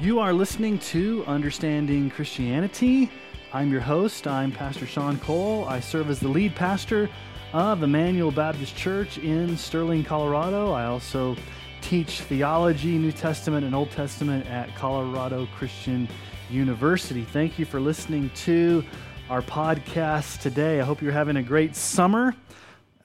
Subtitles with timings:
[0.00, 3.10] You are listening to Understanding Christianity.
[3.52, 4.28] I'm your host.
[4.28, 5.64] I'm Pastor Sean Cole.
[5.64, 7.10] I serve as the lead pastor
[7.52, 10.70] of Emmanuel Baptist Church in Sterling, Colorado.
[10.70, 11.34] I also
[11.80, 16.08] teach theology, New Testament and Old Testament at Colorado Christian
[16.48, 17.24] University.
[17.24, 18.84] Thank you for listening to
[19.28, 20.80] our podcast today.
[20.80, 22.36] I hope you're having a great summer.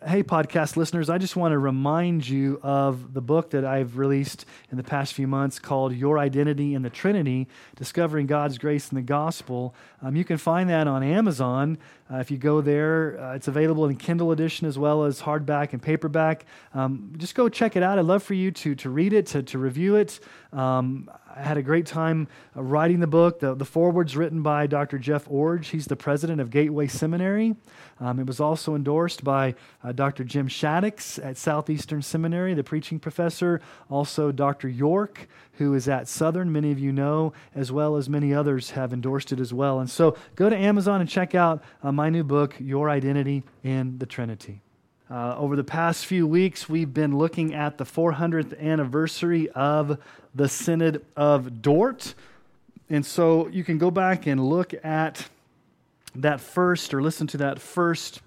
[0.05, 4.45] Hey, podcast listeners, I just want to remind you of the book that I've released
[4.69, 8.95] in the past few months called Your Identity in the Trinity Discovering God's Grace in
[8.95, 9.73] the Gospel.
[10.01, 11.77] Um, you can find that on Amazon.
[12.11, 15.71] Uh, if you go there, uh, it's available in Kindle edition as well as hardback
[15.71, 16.45] and paperback.
[16.73, 17.97] Um, just go check it out.
[17.97, 20.19] I'd love for you to, to read it, to, to review it.
[20.51, 23.39] Um, I had a great time uh, writing the book.
[23.39, 24.99] The, the foreword's written by Dr.
[24.99, 25.65] Jeff Iorg.
[25.65, 27.55] He's the president of Gateway Seminary.
[27.99, 30.23] Um, it was also endorsed by uh, Dr.
[30.23, 33.61] Jim Shaddix at Southeastern Seminary, the preaching professor.
[33.89, 34.69] Also, Dr.
[34.69, 38.93] York, who is at Southern, many of you know, as well as many others have
[38.93, 39.79] endorsed it as well.
[39.79, 43.97] And so go to Amazon and check out uh, my new book, Your Identity in
[43.97, 44.62] the Trinity.
[45.13, 49.99] Uh, over the past few weeks, we've been looking at the 400th anniversary of
[50.33, 52.15] the Synod of Dort.
[52.89, 55.29] And so you can go back and look at
[56.15, 58.21] that first or listen to that first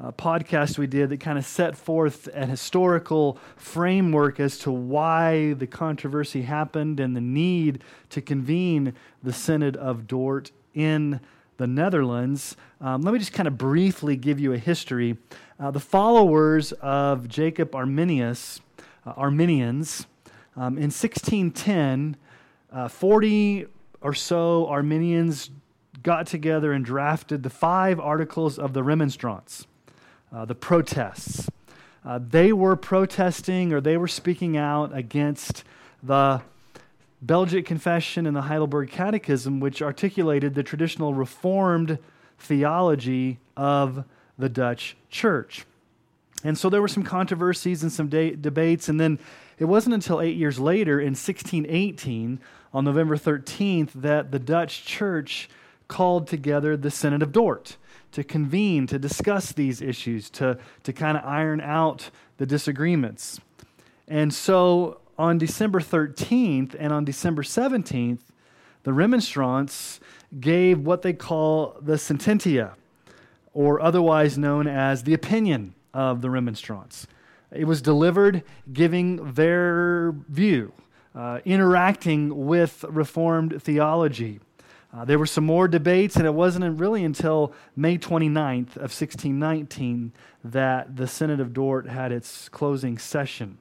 [0.00, 5.52] uh, podcast we did that kind of set forth an historical framework as to why
[5.52, 11.20] the controversy happened and the need to convene the Synod of Dort in
[11.56, 12.56] the Netherlands.
[12.80, 15.16] Um, let me just kind of briefly give you a history.
[15.58, 18.60] Uh, the followers of Jacob Arminius,
[19.06, 20.06] uh, Arminians,
[20.56, 22.16] um, in 1610,
[22.72, 23.66] uh, 40
[24.00, 25.50] or so Arminians
[26.02, 29.66] got together and drafted the five articles of the Remonstrance,
[30.32, 31.48] uh, the protests.
[32.04, 35.64] Uh, they were protesting or they were speaking out against
[36.02, 36.42] the
[37.26, 41.98] Belgic Confession and the Heidelberg Catechism, which articulated the traditional Reformed
[42.38, 44.04] theology of
[44.38, 45.64] the Dutch church.
[46.42, 48.88] And so there were some controversies and some de- debates.
[48.88, 49.18] And then
[49.58, 52.40] it wasn't until eight years later, in 1618,
[52.74, 55.48] on November 13th, that the Dutch church
[55.88, 57.78] called together the Synod of Dort
[58.12, 63.40] to convene, to discuss these issues, to, to kind of iron out the disagreements.
[64.06, 68.20] And so on December 13th and on December 17th,
[68.82, 70.00] the remonstrants
[70.40, 72.74] gave what they call the sententia,
[73.52, 77.06] or otherwise known as the opinion of the remonstrants.
[77.50, 78.42] It was delivered
[78.72, 80.72] giving their view,
[81.14, 84.40] uh, interacting with Reformed theology.
[84.92, 90.12] Uh, there were some more debates, and it wasn't really until May 29th of 1619
[90.44, 93.58] that the Synod of Dort had its closing session.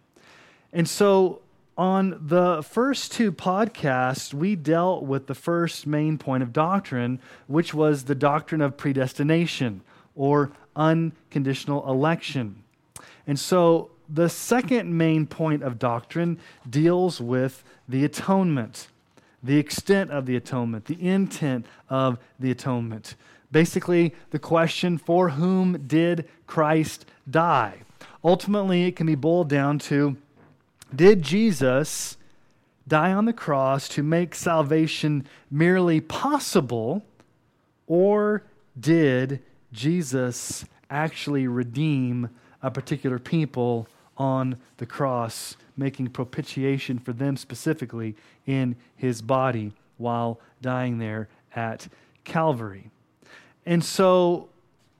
[0.73, 1.41] And so
[1.78, 7.73] on the first two podcasts, we dealt with the first main point of doctrine, which
[7.73, 9.81] was the doctrine of predestination
[10.16, 12.63] or unconditional election.
[13.28, 16.39] And so the second main point of doctrine
[16.69, 18.88] deals with the atonement,
[19.44, 23.16] the extent of the atonement, the intent of the atonement.
[23.51, 27.75] Basically, the question for whom did Christ die?
[28.23, 30.17] Ultimately, it can be boiled down to
[30.96, 32.18] did Jesus
[32.88, 37.04] die on the cross to make salvation merely possible,
[37.88, 38.44] or
[38.80, 42.30] did Jesus actually redeem
[42.62, 43.88] a particular people
[44.18, 48.16] on the cross, making propitiation for them specifically
[48.46, 51.88] in his body while dying there at
[52.24, 52.90] Calvary?
[53.66, 54.50] And so,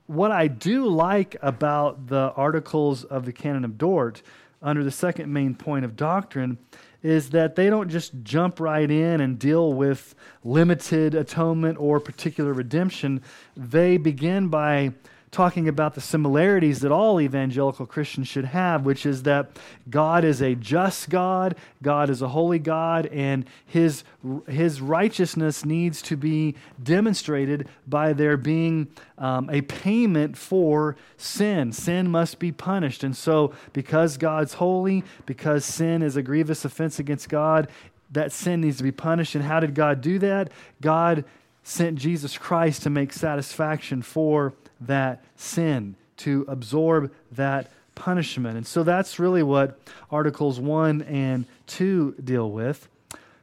[0.06, 4.22] what I do like about the articles of the Canon of Dort
[4.64, 6.58] under the second main point of doctrine
[7.02, 12.52] is that they don't just jump right in and deal with limited atonement or particular
[12.54, 13.22] redemption.
[13.54, 14.94] They begin by
[15.34, 19.58] talking about the similarities that all evangelical Christians should have, which is that
[19.90, 24.04] God is a just God, God is a holy God, and his,
[24.48, 28.86] his righteousness needs to be demonstrated by there being
[29.18, 31.72] um, a payment for sin.
[31.72, 33.02] Sin must be punished.
[33.02, 37.68] And so, because God's holy, because sin is a grievous offense against God,
[38.12, 39.34] that sin needs to be punished.
[39.34, 40.52] And how did God do that?
[40.80, 41.24] God
[41.64, 48.56] sent Jesus Christ to make satisfaction for that sin, to absorb that punishment.
[48.56, 49.78] And so that's really what
[50.10, 52.88] Articles 1 and 2 deal with.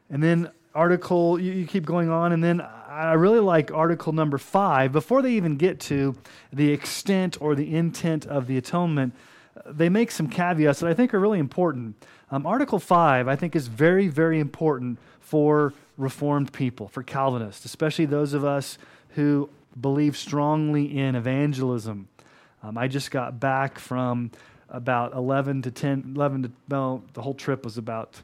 [0.09, 4.37] And then article, you, you, keep going on, and then I really like article number
[4.37, 4.91] 5.
[4.91, 6.15] Before they even get to
[6.53, 9.13] the extent or the intent of the atonement,
[9.65, 11.95] they make some caveats that I think are really important.
[12.29, 18.05] Um, article 5, I think, is very, very important for Reformed people, for Calvinists, especially
[18.05, 18.77] those of us
[19.09, 19.49] who
[19.79, 22.07] believe strongly in evangelism.
[22.63, 24.31] Um, I just got back from
[24.69, 28.21] about 11 to 10, 11 to, well, the whole trip was about,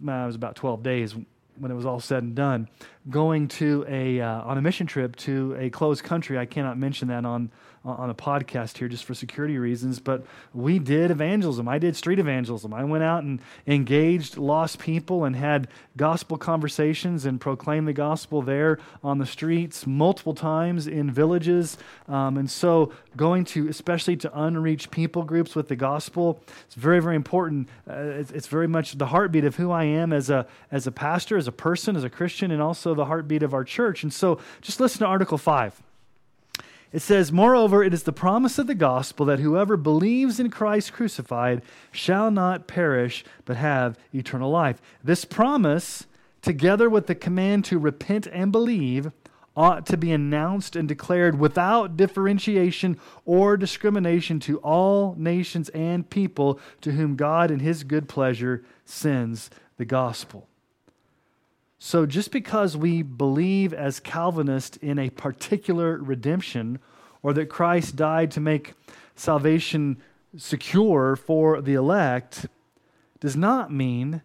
[0.00, 1.14] well, it was about 12 days
[1.58, 2.68] when it was all said and done,
[3.08, 6.38] going to a, uh, on a mission trip to a closed country.
[6.38, 7.50] I cannot mention that on,
[7.86, 11.68] on a podcast here just for security reasons, but we did evangelism.
[11.68, 12.74] I did street evangelism.
[12.74, 18.42] I went out and engaged lost people and had gospel conversations and proclaimed the gospel
[18.42, 21.78] there on the streets multiple times in villages.
[22.08, 27.00] Um, and so, going to, especially to unreached people groups with the gospel, it's very,
[27.00, 27.68] very important.
[27.88, 30.92] Uh, it's, it's very much the heartbeat of who I am as a, as a
[30.92, 34.02] pastor, as a person, as a Christian, and also the heartbeat of our church.
[34.02, 35.85] And so, just listen to Article 5.
[36.96, 40.94] It says, Moreover, it is the promise of the gospel that whoever believes in Christ
[40.94, 41.60] crucified
[41.92, 44.80] shall not perish, but have eternal life.
[45.04, 46.06] This promise,
[46.40, 49.12] together with the command to repent and believe,
[49.54, 56.58] ought to be announced and declared without differentiation or discrimination to all nations and people
[56.80, 60.48] to whom God in his good pleasure sends the gospel.
[61.78, 66.78] So, just because we believe as Calvinists in a particular redemption,
[67.22, 68.74] or that Christ died to make
[69.14, 69.98] salvation
[70.36, 72.46] secure for the elect,
[73.20, 74.22] does not mean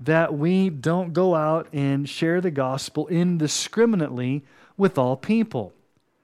[0.00, 4.44] that we don't go out and share the gospel indiscriminately
[4.76, 5.72] with all people.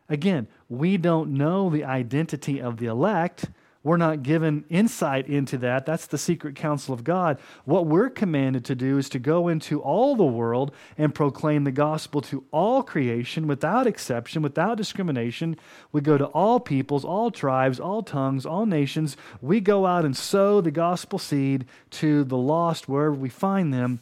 [0.09, 3.47] Again, we don't know the identity of the elect
[3.82, 5.87] we're not given insight into that.
[5.87, 7.38] That's the secret counsel of God.
[7.65, 11.73] What we're commanded to do is to go into all the world and proclaim the
[11.73, 15.56] gospel to all creation without exception, without discrimination.
[15.93, 19.17] We go to all peoples, all tribes, all tongues, all nations.
[19.41, 24.00] We go out and sow the gospel seed to the lost wherever we find them,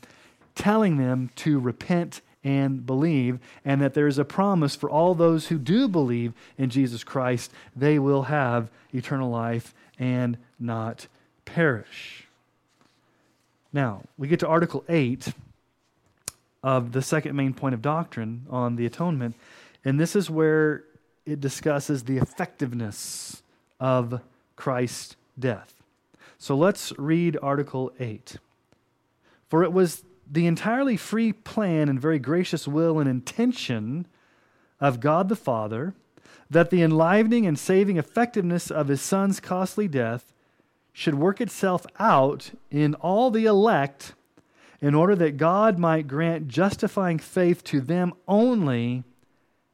[0.57, 5.49] telling them to repent and believe, and that there is a promise for all those
[5.49, 11.09] who do believe in Jesus Christ, they will have eternal life and not
[11.45, 12.27] perish.
[13.71, 15.29] Now, we get to Article 8
[16.62, 19.37] of the second main point of doctrine on the atonement,
[19.85, 20.85] and this is where
[21.27, 23.43] it discusses the effectiveness
[23.79, 24.23] of
[24.56, 25.75] Christ's death.
[26.39, 28.39] So let's read Article 8.
[29.49, 34.07] For it was the entirely free plan and very gracious will and intention
[34.81, 35.95] of God the Father
[36.51, 40.33] that the enlivening and saving effectiveness of his Son's costly death
[40.93, 44.15] should work itself out in all the elect
[44.81, 49.05] in order that God might grant justifying faith to them only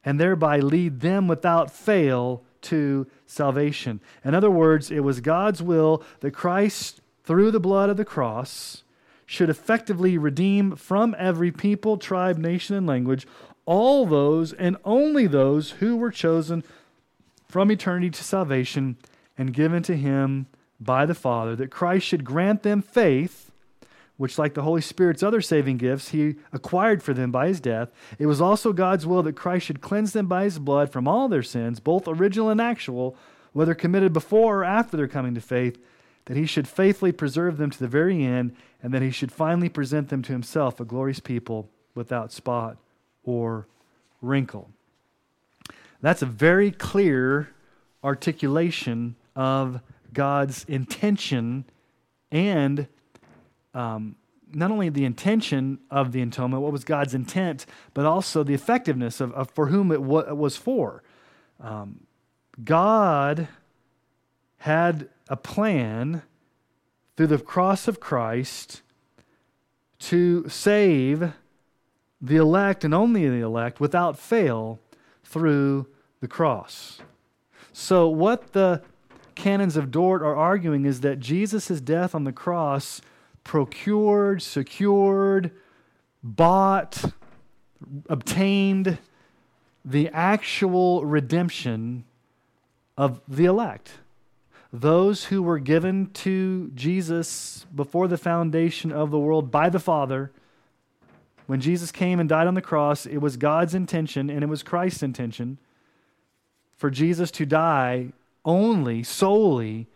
[0.05, 4.01] and thereby lead them without fail to salvation.
[4.25, 8.83] In other words, it was God's will that Christ, through the blood of the cross,
[9.26, 13.26] should effectively redeem from every people, tribe, nation, and language
[13.67, 16.62] all those and only those who were chosen
[17.49, 18.97] from eternity to salvation
[19.38, 20.47] and given to him
[20.81, 23.50] by the Father, that Christ should grant them faith,
[24.17, 27.91] which, like the Holy Spirit's other saving gifts, he acquired for them by his death.
[28.19, 31.29] It was also God's will that Christ should cleanse them by his blood from all
[31.29, 33.17] their sins, both original and actual,
[33.53, 35.79] whether committed before or after their coming to faith
[36.26, 39.69] that he should faithfully preserve them to the very end, and that he should finally
[39.69, 42.76] present them to himself a glorious people without spot
[43.24, 43.66] or
[44.20, 44.70] wrinkle.
[46.00, 47.48] That's a very clear
[48.02, 49.81] articulation of
[50.12, 51.64] God's intention
[52.31, 52.86] and
[53.74, 54.16] um,
[54.52, 59.20] not only the intention of the atonement, what was God's intent, but also the effectiveness
[59.20, 61.02] of, of for whom it wa- was for.
[61.60, 62.00] Um,
[62.62, 63.48] God
[64.58, 66.22] had a plan
[67.16, 68.82] through the cross of Christ
[70.00, 71.32] to save
[72.20, 74.78] the elect and only the elect without fail
[75.22, 75.86] through
[76.20, 77.00] the cross.
[77.72, 78.82] So, what the
[79.34, 83.00] canons of Dort are arguing is that Jesus' death on the cross
[83.43, 85.50] procured, secured,
[86.22, 87.12] bought,
[88.08, 88.98] obtained
[89.84, 92.04] the actual redemption
[92.96, 93.93] of the elect
[94.74, 100.32] those who were given to Jesus before the foundation of the world by the Father,
[101.46, 104.64] when Jesus came and died on the cross, it was God's intention and it was
[104.64, 105.58] Christ's intention
[106.76, 108.08] for Jesus to die
[108.44, 109.86] only, solely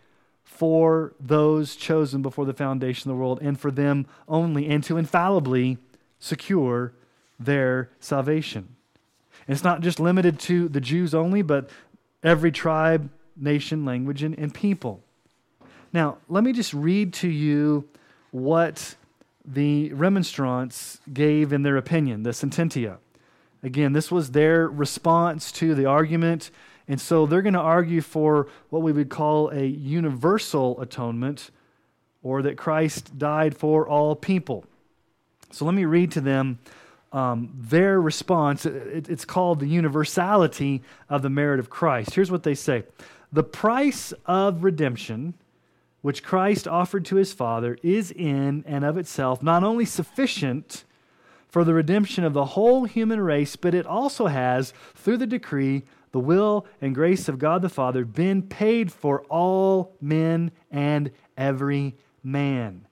[0.45, 4.95] for those chosen before the foundation of the world and for them only, and to
[4.95, 5.77] infallibly
[6.19, 6.93] secure
[7.37, 8.75] their salvation.
[9.45, 11.69] And it's not just limited to the Jews only, but
[12.23, 13.09] every tribe,
[13.39, 15.01] nation, language, and, and people.
[15.91, 17.87] Now, let me just read to you
[18.31, 18.95] what
[19.45, 22.97] the remonstrants gave in their opinion, the sententia.
[23.63, 26.51] Again, this was their response to the argument.
[26.87, 31.51] And so they're going to argue for what we would call a universal atonement,
[32.23, 34.65] or that Christ died for all people.
[35.51, 36.59] So let me read to them
[37.11, 38.65] um, their response.
[38.65, 42.13] It, it's called the universality of the merit of Christ.
[42.13, 42.83] Here's what they say
[43.31, 45.35] The price of redemption,
[46.01, 50.83] which Christ offered to his Father, is in and of itself not only sufficient
[51.47, 55.83] for the redemption of the whole human race, but it also has, through the decree,
[56.11, 61.95] the will and grace of God the Father, been paid for all men and every
[62.23, 62.85] man.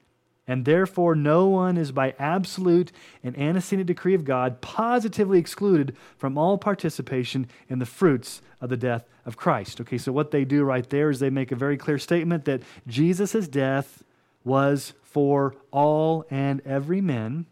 [0.48, 6.38] And therefore, no one is by absolute and antecedent decree of God positively excluded from
[6.38, 9.82] all participation in the fruits of the death of Christ.
[9.82, 12.63] Okay, so what they do right there is they make a very clear statement that
[12.88, 14.04] Jesus' death
[14.46, 17.46] was for all and every man,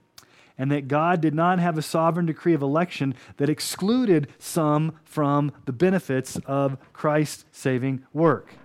[0.58, 5.52] and that God did not have a sovereign decree of election that excluded some from
[5.66, 8.56] the benefits of Christ's saving work.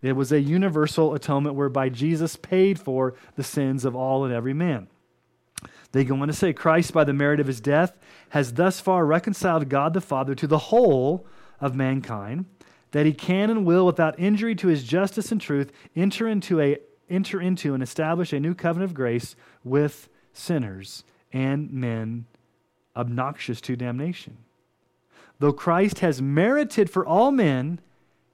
[0.00, 4.54] It was a universal atonement whereby Jesus paid for the sins of all and every
[4.54, 4.88] man.
[5.92, 7.96] They go on to say, Christ, by the merit of his death,
[8.30, 11.26] has thus far reconciled God the Father to the whole
[11.60, 12.44] of mankind,
[12.92, 16.78] that he can and will, without injury to his justice and truth, enter into, a,
[17.10, 22.26] enter into and establish a new covenant of grace with sinners and men
[22.94, 24.36] obnoxious to damnation.
[25.38, 27.80] Though Christ has merited for all men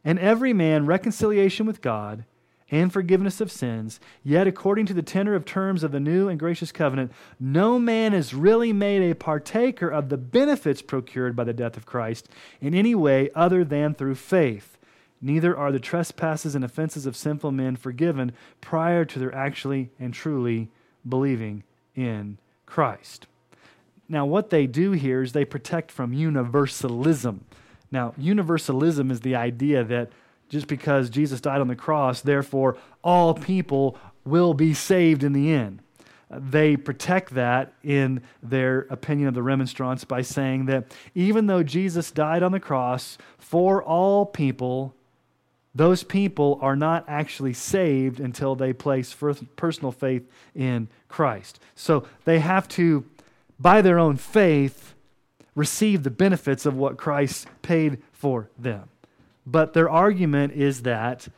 [0.05, 2.25] and every man reconciliation with God
[2.71, 4.01] and forgiveness of sins.
[4.23, 8.15] Yet, according to the tenor of terms of the new and gracious covenant, no man
[8.15, 12.29] is really made a partaker of the benefits procured by the death of Christ
[12.61, 14.77] in any way other than through faith.
[15.21, 20.13] Neither are the trespasses and offenses of sinful men forgiven prior to their actually and
[20.13, 20.69] truly
[21.09, 23.27] believing in Christ.
[24.09, 27.45] Now, what they do here is they protect from universalism.
[27.95, 30.11] Now, universalism is the idea that
[30.49, 35.53] just because Jesus died on the cross, therefore all people will be saved in the
[35.53, 35.81] end.
[36.29, 42.11] They protect that in their opinion of the remonstrance by saying that even though Jesus
[42.11, 44.93] died on the cross for all people,
[45.73, 49.15] those people are not actually saved until they place
[49.55, 51.61] personal faith in Christ.
[51.77, 53.05] So they have to,
[53.61, 54.94] by their own faith,
[55.55, 58.89] receive the benefits of what Christ paid for them.
[59.47, 61.29] But their argument is that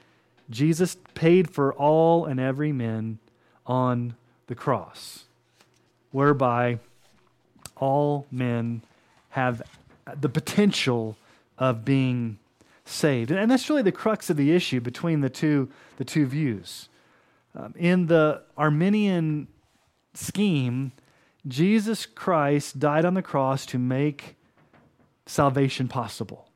[0.48, 3.18] Jesus paid for all and every man
[3.66, 4.14] on
[4.46, 5.24] the cross,
[6.12, 6.78] whereby
[7.76, 8.82] all men
[9.30, 9.62] have
[10.20, 11.16] the potential
[11.58, 12.38] of being
[12.84, 13.30] saved.
[13.32, 16.88] And that's really the crux of the issue between the two, the two views.
[17.54, 19.48] Um, in the Arminian
[20.14, 20.92] scheme,
[21.46, 24.36] Jesus Christ died on the cross to make
[25.26, 26.48] salvation possible.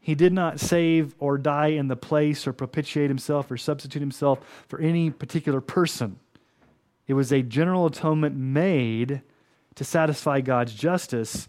[0.00, 4.64] He did not save or die in the place or propitiate himself or substitute himself
[4.68, 6.18] for any particular person.
[7.06, 9.22] It was a general atonement made
[9.76, 11.48] to satisfy God's justice,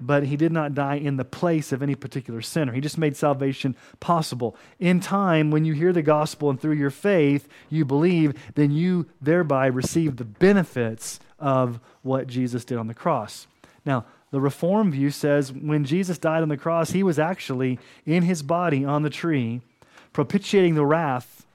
[0.00, 2.72] but he did not die in the place of any particular sinner.
[2.72, 4.56] He just made salvation possible.
[4.78, 9.06] In time, when you hear the gospel and through your faith you believe, then you
[9.20, 13.46] thereby receive the benefits of what Jesus did on the cross.
[13.84, 18.22] Now, the Reform view says when Jesus died on the cross, he was actually in
[18.22, 19.62] his body on the tree,
[20.12, 21.46] propitiating the wrath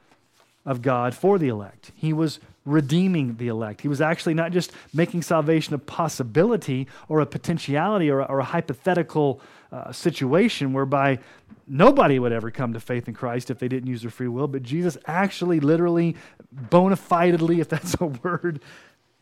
[0.66, 1.92] of God for the elect.
[1.96, 3.82] He was redeeming the elect.
[3.82, 8.40] He was actually not just making salvation a possibility or a potentiality or a, or
[8.40, 11.20] a hypothetical uh, situation whereby
[11.68, 14.48] nobody would ever come to faith in Christ if they didn't use their free will,
[14.48, 16.16] but Jesus actually, literally,
[16.52, 18.62] bona fidely, if that's a word,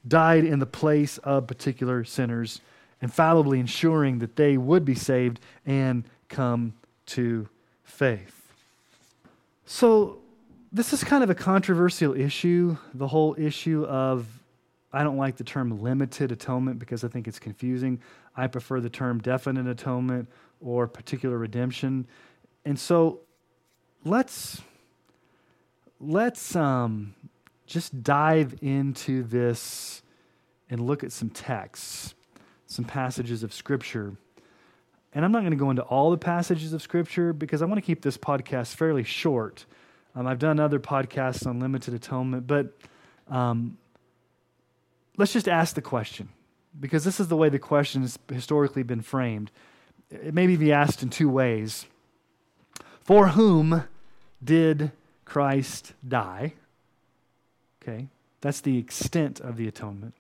[0.08, 2.62] died in the place of particular sinners,
[3.01, 6.74] infallibly ensuring that they would be saved and come
[7.05, 7.48] to
[7.84, 8.53] faith.
[9.65, 10.17] So,
[10.74, 14.25] this is kind of a controversial issue, the whole issue of,
[14.93, 18.00] I don't like the term limited atonement because I think it's confusing.
[18.38, 20.29] I prefer the term definite atonement
[20.62, 22.08] or particular redemption.
[22.63, 23.20] And so,
[24.05, 24.62] let's
[26.00, 27.13] let's um,
[27.72, 30.01] just dive into this
[30.70, 32.13] and look at some texts,
[32.66, 34.16] some passages of Scripture.
[35.13, 37.78] And I'm not going to go into all the passages of Scripture because I want
[37.78, 39.66] to keep this podcast fairly short.
[40.16, 42.78] Um, I've done other podcasts on limited atonement, but
[43.30, 43.78] um,
[45.18, 46.28] let's just ask the question
[46.78, 49.50] because this is the way the question has historically been framed.
[50.10, 51.86] It may be asked in two ways
[53.01, 53.86] For whom
[54.44, 54.92] did
[55.24, 56.54] Christ die?
[57.81, 58.07] Okay.
[58.41, 60.13] That's the extent of the atonement.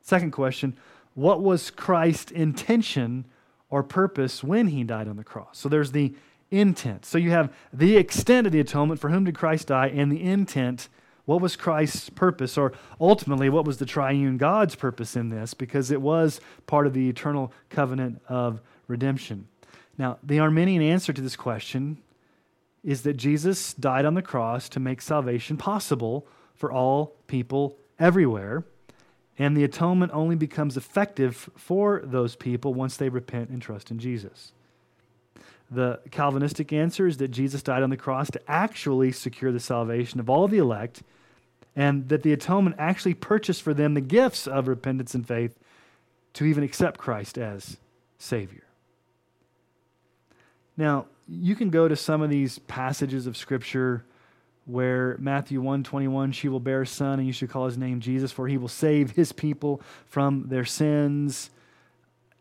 [0.00, 0.76] Second question
[1.14, 3.24] What was Christ's intention
[3.70, 5.58] or purpose when he died on the cross?
[5.58, 6.14] So there's the
[6.50, 7.04] intent.
[7.04, 10.22] So you have the extent of the atonement, for whom did Christ die, and the
[10.22, 10.88] intent.
[11.24, 15.54] What was Christ's purpose, or ultimately, what was the triune God's purpose in this?
[15.54, 19.48] Because it was part of the eternal covenant of redemption.
[19.96, 21.98] Now, the Arminian answer to this question
[22.82, 28.64] is that Jesus died on the cross to make salvation possible for all people everywhere.
[29.38, 33.98] And the atonement only becomes effective for those people once they repent and trust in
[33.98, 34.52] Jesus.
[35.70, 40.20] The Calvinistic answer is that Jesus died on the cross to actually secure the salvation
[40.20, 41.02] of all the elect,
[41.74, 45.58] and that the atonement actually purchased for them the gifts of repentance and faith
[46.34, 47.78] to even accept Christ as
[48.18, 48.62] Savior.
[50.76, 54.04] Now, you can go to some of these passages of Scripture
[54.66, 58.32] where Matthew 121 she will bear a son and you should call his name Jesus
[58.32, 61.50] for he will save his people from their sins.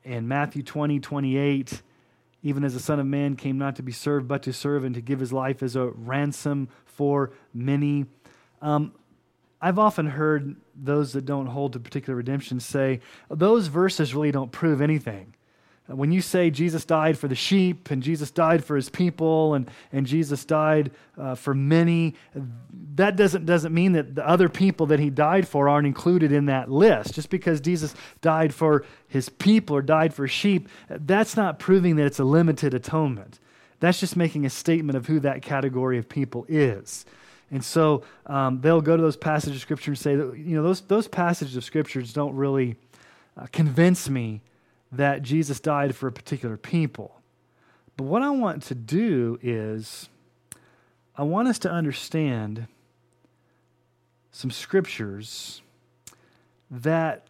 [0.06, 1.82] And Matthew 20 28
[2.46, 4.96] even as the son of man came not to be served but to serve and
[4.96, 8.06] to give his life as a ransom for many.
[8.62, 8.94] Um,
[9.62, 13.00] I've often heard those that don't hold to particular redemption say
[13.30, 15.34] those verses really don't prove anything
[15.88, 19.70] when you say Jesus died for the sheep and Jesus died for his people and,
[19.92, 22.16] and Jesus died uh, for many,
[22.96, 26.46] that doesn't, doesn't mean that the other people that he died for aren't included in
[26.46, 27.14] that list.
[27.14, 32.06] Just because Jesus died for his people or died for sheep, that's not proving that
[32.06, 33.40] it's a limited atonement.
[33.82, 37.06] That's just making a statement of who that category of people is.
[37.52, 40.64] And so um, they'll go to those passages of Scripture and say that, you know,
[40.64, 42.78] those, those passages of Scriptures don't really
[43.38, 44.42] uh, convince me
[44.94, 47.22] that Jesus died for a particular people.
[47.98, 50.10] But what I want to do is,
[51.16, 52.68] I want us to understand
[54.32, 55.62] some scriptures
[56.70, 57.28] that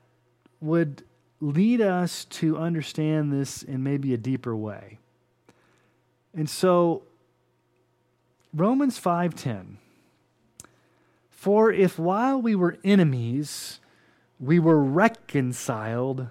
[0.61, 1.03] would
[1.41, 4.99] lead us to understand this in maybe a deeper way.
[6.33, 7.03] And so
[8.53, 9.77] Romans 5:10
[11.29, 13.79] For if while we were enemies
[14.39, 16.27] we were reconciled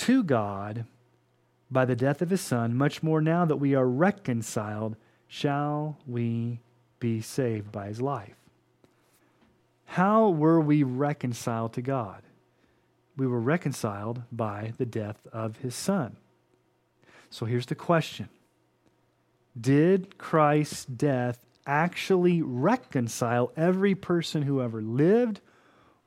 [0.00, 0.86] to God
[1.70, 4.96] by the death of his Son, much more now that we are reconciled,
[5.28, 6.60] shall we
[6.98, 8.36] be saved by his life.
[9.84, 12.22] How were we reconciled to God?
[13.16, 16.16] We were reconciled by the death of his Son.
[17.28, 18.30] So here's the question
[19.60, 25.40] Did Christ's death actually reconcile every person who ever lived,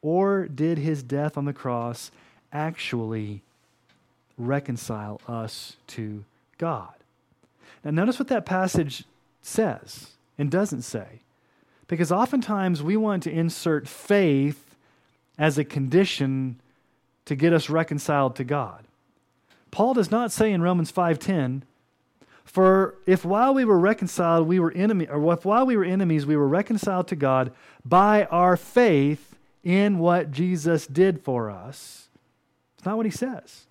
[0.01, 2.09] or did his death on the cross
[2.51, 3.43] actually
[4.37, 6.23] reconcile us to
[6.57, 6.93] God.
[7.83, 9.05] Now, notice what that passage
[9.41, 11.19] says and doesn't say.
[11.87, 14.75] Because oftentimes we want to insert faith
[15.37, 16.59] as a condition
[17.25, 18.83] to get us reconciled to God.
[19.71, 21.63] Paul does not say in Romans 5:10,
[22.45, 26.25] "For if while we were reconciled we were enemy or if while we were enemies
[26.25, 27.51] we were reconciled to God
[27.83, 32.07] by our faith in what Jesus did for us."
[32.77, 33.65] It's not what he says.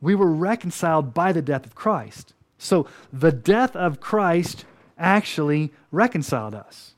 [0.00, 2.34] We were reconciled by the death of Christ.
[2.58, 4.64] So the death of Christ
[4.98, 6.94] actually reconciled us.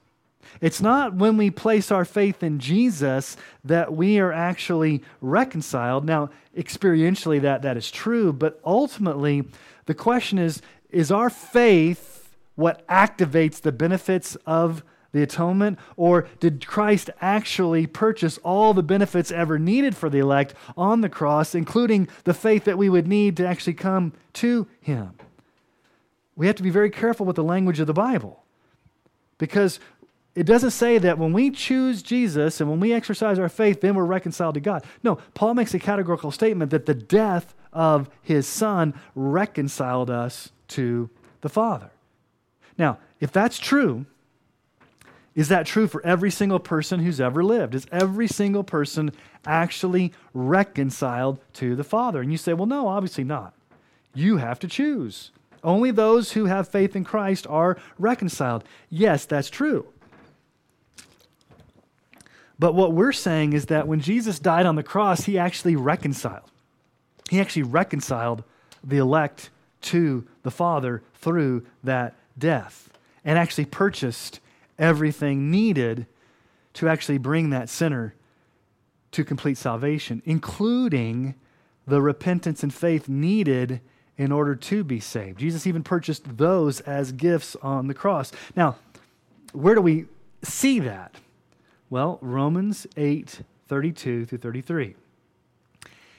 [0.61, 6.05] It's not when we place our faith in Jesus that we are actually reconciled.
[6.05, 9.45] Now, experientially, that, that is true, but ultimately,
[9.87, 10.61] the question is
[10.91, 15.79] is our faith what activates the benefits of the atonement?
[15.97, 21.09] Or did Christ actually purchase all the benefits ever needed for the elect on the
[21.09, 25.15] cross, including the faith that we would need to actually come to Him?
[26.37, 28.43] We have to be very careful with the language of the Bible
[29.39, 29.81] because
[30.35, 33.95] it doesn't say that when we choose Jesus and when we exercise our faith, then
[33.95, 34.85] we're reconciled to God.
[35.03, 41.11] No, Paul makes a categorical statement that the death of his son reconciled us to
[41.41, 41.91] the Father.
[42.79, 44.07] Now, if that's true,
[45.35, 47.75] is that true for every single person who's ever lived?
[47.75, 49.13] Is every single person
[49.47, 52.21] actually reconciled to the Father?
[52.21, 53.55] And you say, well, no, obviously not.
[54.13, 55.31] You have to choose.
[55.63, 58.65] Only those who have faith in Christ are reconciled.
[58.89, 59.87] Yes, that's true.
[62.59, 66.51] But what we're saying is that when Jesus died on the cross, he actually reconciled.
[67.31, 68.43] He actually reconciled
[68.83, 69.51] the elect
[69.83, 72.91] to the Father through that death
[73.25, 74.41] and actually purchased
[74.81, 76.07] everything needed
[76.75, 78.15] to actually bring that sinner
[79.13, 81.35] to complete salvation, including
[81.87, 83.81] the repentance and faith needed
[84.17, 85.39] in order to be saved.
[85.39, 88.33] Jesus even purchased those as gifts on the cross.
[88.55, 88.77] Now,
[89.53, 90.07] where do we
[90.43, 91.17] see that?
[91.89, 94.97] Well, Romans 8 32 through 33.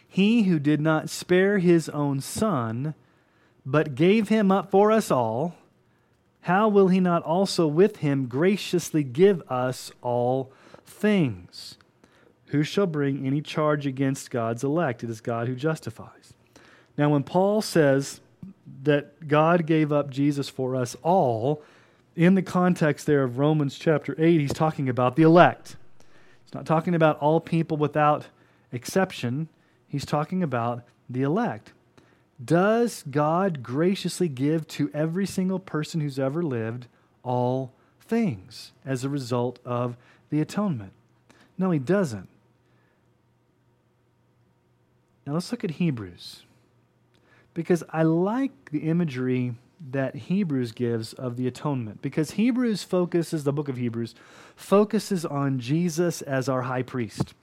[0.08, 2.96] He who did not spare his own son,
[3.66, 5.56] but gave him up for us all,
[6.42, 10.52] how will he not also with him graciously give us all
[10.86, 11.78] things?
[12.48, 15.04] Who shall bring any charge against God's elect?
[15.04, 16.34] It is God who justifies.
[16.98, 18.22] Now, when Paul says
[18.84, 21.64] that God gave up Jesus for us all,
[22.16, 25.78] in the context there of Romans chapter 8, he's talking about the elect.
[26.44, 28.26] He's not talking about all people without
[28.72, 29.48] exception.
[29.88, 31.72] He's talking about the elect.
[32.44, 36.88] Does God graciously give to every single person who's ever lived
[37.24, 39.96] all things as a result of
[40.30, 40.94] the atonement?
[41.58, 42.28] No, he doesn't.
[45.26, 46.44] Now let's look at Hebrews.
[47.54, 49.56] Because I like the imagery
[49.92, 52.02] that Hebrews gives of the atonement.
[52.02, 54.16] Because Hebrews focuses, the book of Hebrews,
[54.56, 57.34] focuses on Jesus as our high priest.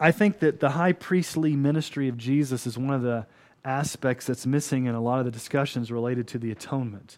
[0.00, 3.26] I think that the high priestly ministry of Jesus is one of the
[3.64, 7.16] aspects that's missing in a lot of the discussions related to the atonement.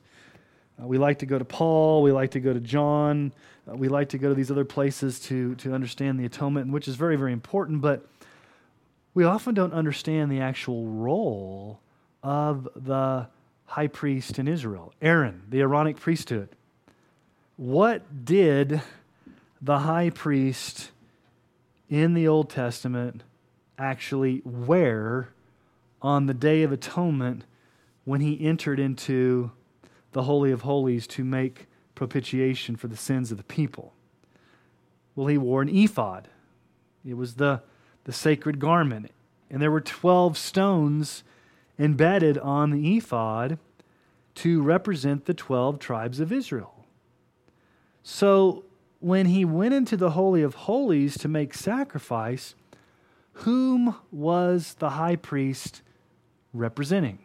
[0.81, 3.33] Uh, we like to go to Paul, we like to go to John,
[3.69, 6.87] uh, we like to go to these other places to, to understand the atonement, which
[6.87, 8.07] is very, very important, but
[9.15, 11.81] we often don't understand the actual role
[12.23, 13.27] of the
[13.65, 16.51] high priest in Israel, Aaron, the Aaronic priesthood.
[17.57, 18.83] What did
[19.63, 20.91] the high priest
[21.89, 23.23] in the Old Testament
[23.79, 25.31] actually wear
[26.03, 27.45] on the Day of Atonement
[28.05, 29.51] when he entered into
[30.13, 33.93] the Holy of Holies to make propitiation for the sins of the people?
[35.15, 36.29] Well, he wore an ephod.
[37.05, 37.63] It was the,
[38.05, 39.11] the sacred garment.
[39.51, 41.25] And there were 12 stones
[41.79, 43.59] embedded on the ephod
[44.37, 46.85] to represent the 12 tribes of Israel.
[48.03, 48.66] So
[49.07, 52.57] when he went into the Holy of Holies to make sacrifice,
[53.35, 55.81] whom was the high priest
[56.53, 57.21] representing?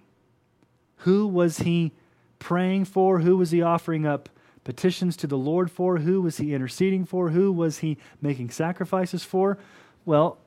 [0.97, 1.91] Who was he
[2.37, 3.21] praying for?
[3.21, 4.29] Who was he offering up
[4.63, 5.97] petitions to the Lord for?
[5.97, 7.31] Who was he interceding for?
[7.31, 9.57] Who was he making sacrifices for?
[10.05, 10.37] Well,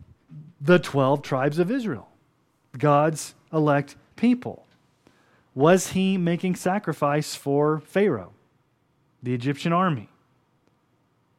[0.60, 2.10] the 12 tribes of Israel,
[2.78, 4.68] God's elect people.
[5.52, 8.34] Was he making sacrifice for Pharaoh,
[9.20, 10.10] the Egyptian army?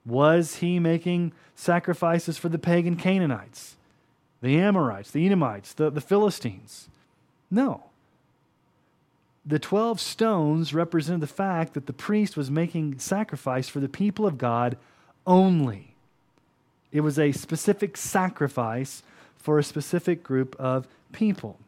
[0.05, 3.75] Was he making sacrifices for the pagan Canaanites,
[4.41, 6.89] the Amorites, the Edomites, the, the Philistines?
[7.49, 7.83] No.
[9.45, 14.25] The 12 stones represent the fact that the priest was making sacrifice for the people
[14.25, 14.77] of God
[15.25, 15.95] only.
[16.91, 19.03] It was a specific sacrifice
[19.37, 21.59] for a specific group of people.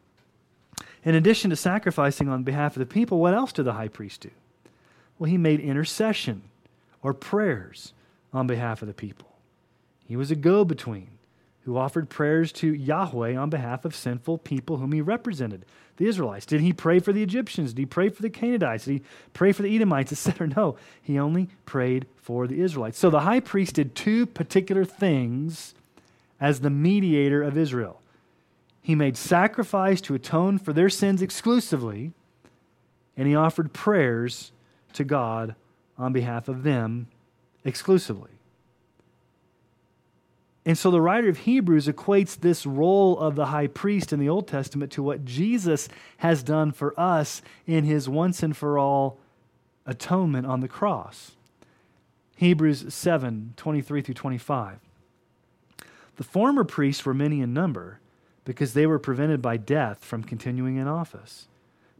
[1.04, 4.22] In addition to sacrificing on behalf of the people, what else did the high priest
[4.22, 4.30] do?
[5.18, 6.42] Well, he made intercession
[7.02, 7.92] or prayers
[8.32, 9.28] on behalf of the people.
[10.06, 11.08] He was a go between
[11.68, 15.66] who offered prayers to Yahweh on behalf of sinful people whom he represented,
[15.98, 16.46] the Israelites.
[16.46, 17.74] Did he pray for the Egyptians?
[17.74, 18.86] Did he pray for the Canaanites?
[18.86, 19.02] Did he
[19.34, 20.48] pray for the Edomites, etc.?
[20.48, 22.98] No, he only prayed for the Israelites.
[22.98, 25.74] So the high priest did two particular things
[26.40, 28.00] as the mediator of Israel.
[28.80, 32.12] He made sacrifice to atone for their sins exclusively,
[33.14, 34.52] and he offered prayers
[34.94, 35.54] to God
[35.98, 37.08] on behalf of them
[37.64, 38.30] exclusively.
[40.68, 44.28] And so the writer of Hebrews equates this role of the high priest in the
[44.28, 49.18] Old Testament to what Jesus has done for us in his once and for all
[49.86, 51.32] atonement on the cross.
[52.36, 54.78] Hebrews 7 23 through 25.
[56.16, 58.00] The former priests were many in number
[58.44, 61.48] because they were prevented by death from continuing in office.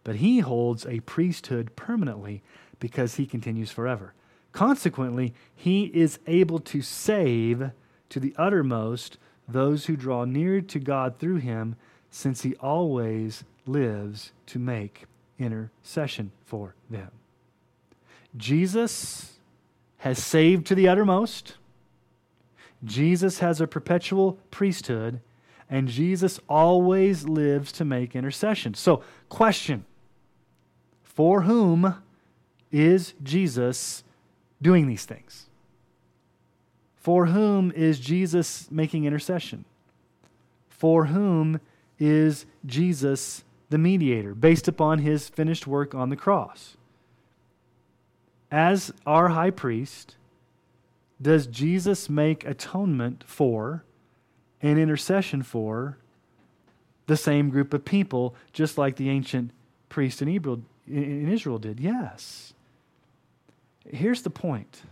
[0.04, 2.42] But he holds a priesthood permanently
[2.80, 4.12] because he continues forever.
[4.52, 7.70] Consequently, he is able to save
[8.08, 11.76] to the uttermost those who draw near to God through him,
[12.10, 15.04] since he always lives to make
[15.38, 17.10] intercession for them.
[18.36, 19.38] Jesus
[19.98, 21.56] has saved to the uttermost.
[22.84, 25.20] Jesus has a perpetual priesthood,
[25.68, 28.74] and Jesus always lives to make intercession.
[28.74, 29.84] So, question
[31.02, 32.02] For whom
[32.70, 34.04] is Jesus
[34.60, 35.46] doing these things?
[36.96, 39.64] For whom is Jesus making intercession?
[40.68, 41.60] For whom
[41.98, 46.76] is Jesus the mediator, based upon his finished work on the cross?
[48.50, 50.16] As our high priest,
[51.20, 53.84] does Jesus make atonement for
[54.62, 55.98] and intercession for
[57.06, 59.50] the same group of people, just like the ancient
[59.88, 61.80] priest in Israel did?
[61.80, 62.54] Yes.
[63.90, 64.82] Here's the point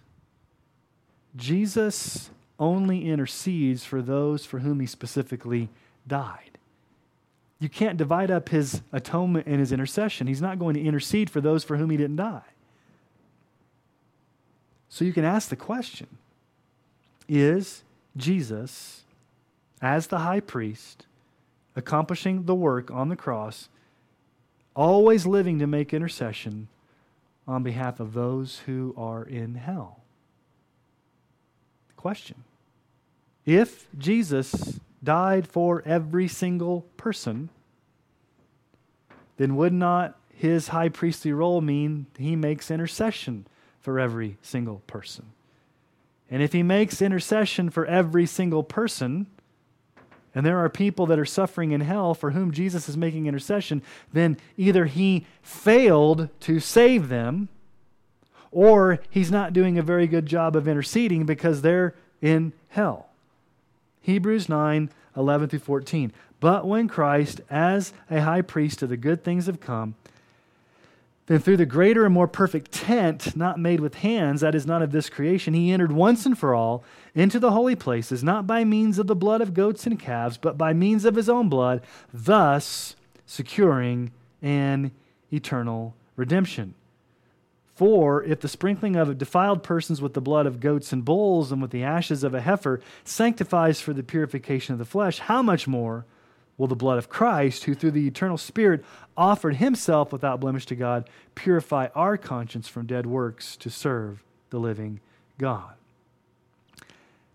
[1.36, 5.68] Jesus only intercedes for those for whom he specifically
[6.06, 6.58] died.
[7.58, 10.26] You can't divide up his atonement and his intercession.
[10.26, 12.42] He's not going to intercede for those for whom he didn't die.
[14.88, 16.06] So you can ask the question
[17.28, 17.82] Is
[18.16, 19.02] Jesus,
[19.80, 21.06] as the high priest,
[21.74, 23.68] accomplishing the work on the cross,
[24.74, 26.68] always living to make intercession
[27.46, 30.00] on behalf of those who are in hell?
[31.96, 32.44] Question.
[33.44, 37.48] If Jesus died for every single person,
[39.36, 43.46] then would not his high priestly role mean he makes intercession
[43.80, 45.26] for every single person?
[46.30, 49.26] And if he makes intercession for every single person,
[50.36, 53.80] and there are people that are suffering in hell for whom Jesus is making intercession,
[54.12, 57.48] then either he failed to save them
[58.52, 63.08] or he's not doing a very good job of interceding because they're in hell.
[64.02, 66.12] Hebrews 9 11 through 14.
[66.38, 69.94] But when Christ, as a high priest of the good things have come,
[71.26, 74.82] then through the greater and more perfect tent, not made with hands, that is not
[74.82, 76.84] of this creation, he entered once and for all
[77.14, 80.56] into the holy places, not by means of the blood of goats and calves, but
[80.56, 82.94] by means of his own blood, thus
[83.26, 84.92] securing an
[85.32, 86.74] eternal redemption.
[87.74, 91.60] For if the sprinkling of defiled persons with the blood of goats and bulls and
[91.60, 95.68] with the ashes of a heifer sanctifies for the purification of the flesh, how much
[95.68, 96.06] more
[96.58, 98.84] will the blood of Christ, who through the eternal Spirit
[99.16, 104.58] offered himself without blemish to God, purify our conscience from dead works to serve the
[104.58, 105.00] living
[105.38, 105.74] God?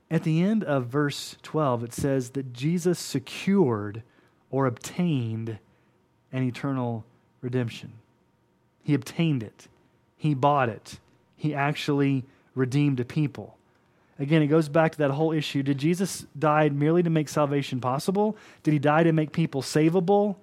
[0.09, 4.03] At the end of verse 12, it says that Jesus secured
[4.49, 5.57] or obtained
[6.33, 7.05] an eternal
[7.41, 7.93] redemption.
[8.83, 9.67] He obtained it.
[10.17, 10.99] He bought it.
[11.37, 13.57] He actually redeemed a people.
[14.21, 15.63] Again, it goes back to that whole issue.
[15.63, 18.37] Did Jesus die merely to make salvation possible?
[18.61, 20.35] Did he die to make people savable?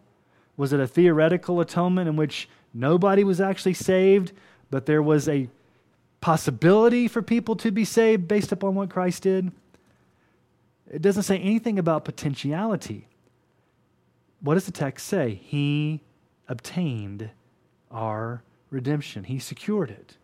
[0.57, 4.33] Was it a theoretical atonement in which nobody was actually saved,
[4.69, 5.49] but there was a
[6.21, 9.53] possibility for people to be saved based upon what Christ did?
[10.91, 13.07] It doesn't say anything about potentiality.
[14.41, 15.41] What does the text say?
[15.45, 16.01] He
[16.49, 17.31] obtained
[17.93, 19.23] our redemption.
[19.23, 20.17] He secured it.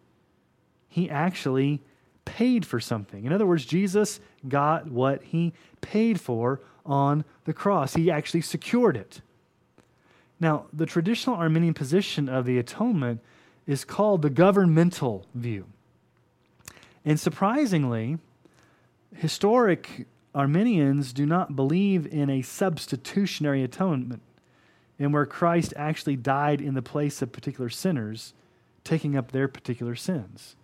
[0.89, 1.83] He actually
[2.25, 3.25] paid for something.
[3.25, 7.95] In other words, Jesus got what he paid for on the cross.
[7.95, 9.21] He actually secured it.
[10.41, 13.21] Now, the traditional Arminian position of the atonement
[13.67, 15.67] is called the governmental view.
[17.05, 18.19] And surprisingly,
[19.15, 24.23] historic Arminians do not believe in a substitutionary atonement
[24.99, 28.33] and where Christ actually died in the place of particular sinners,
[28.85, 30.57] taking up their particular sins.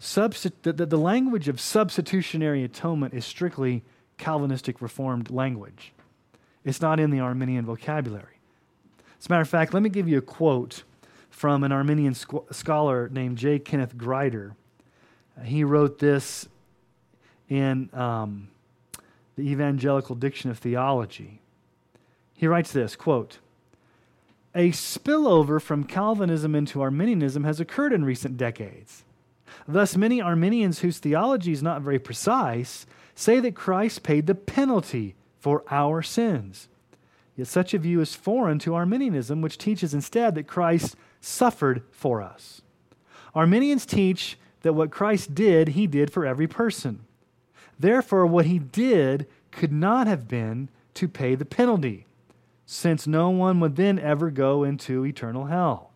[0.00, 3.82] The, the, the language of substitutionary atonement is strictly
[4.16, 5.92] Calvinistic Reformed language.
[6.64, 8.40] It's not in the Arminian vocabulary.
[9.18, 10.84] As a matter of fact, let me give you a quote
[11.28, 13.58] from an Arminian squ- scholar named J.
[13.58, 14.54] Kenneth Grider.
[15.44, 16.48] He wrote this
[17.48, 18.48] in um,
[19.36, 21.40] the Evangelical Diction of Theology.
[22.34, 23.38] He writes this quote,
[24.54, 29.04] A spillover from Calvinism into Arminianism has occurred in recent decades.
[29.66, 35.14] Thus, many Arminians whose theology is not very precise say that Christ paid the penalty
[35.38, 36.68] for our sins.
[37.36, 42.22] Yet such a view is foreign to Arminianism, which teaches instead that Christ suffered for
[42.22, 42.62] us.
[43.34, 47.00] Arminians teach that what Christ did, he did for every person.
[47.78, 52.06] Therefore, what he did could not have been to pay the penalty
[52.66, 55.89] since no one would then ever go into eternal hell.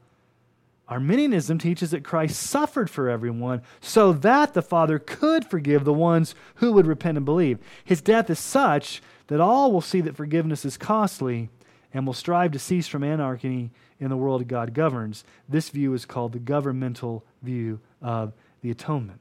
[0.89, 6.35] Arminianism teaches that Christ suffered for everyone so that the Father could forgive the ones
[6.57, 7.59] who would repent and believe.
[7.85, 11.49] His death is such that all will see that forgiveness is costly
[11.95, 15.25] and will strive to cease from anarchy in the world God governs.
[15.49, 19.21] This view is called the governmental view of the atonement.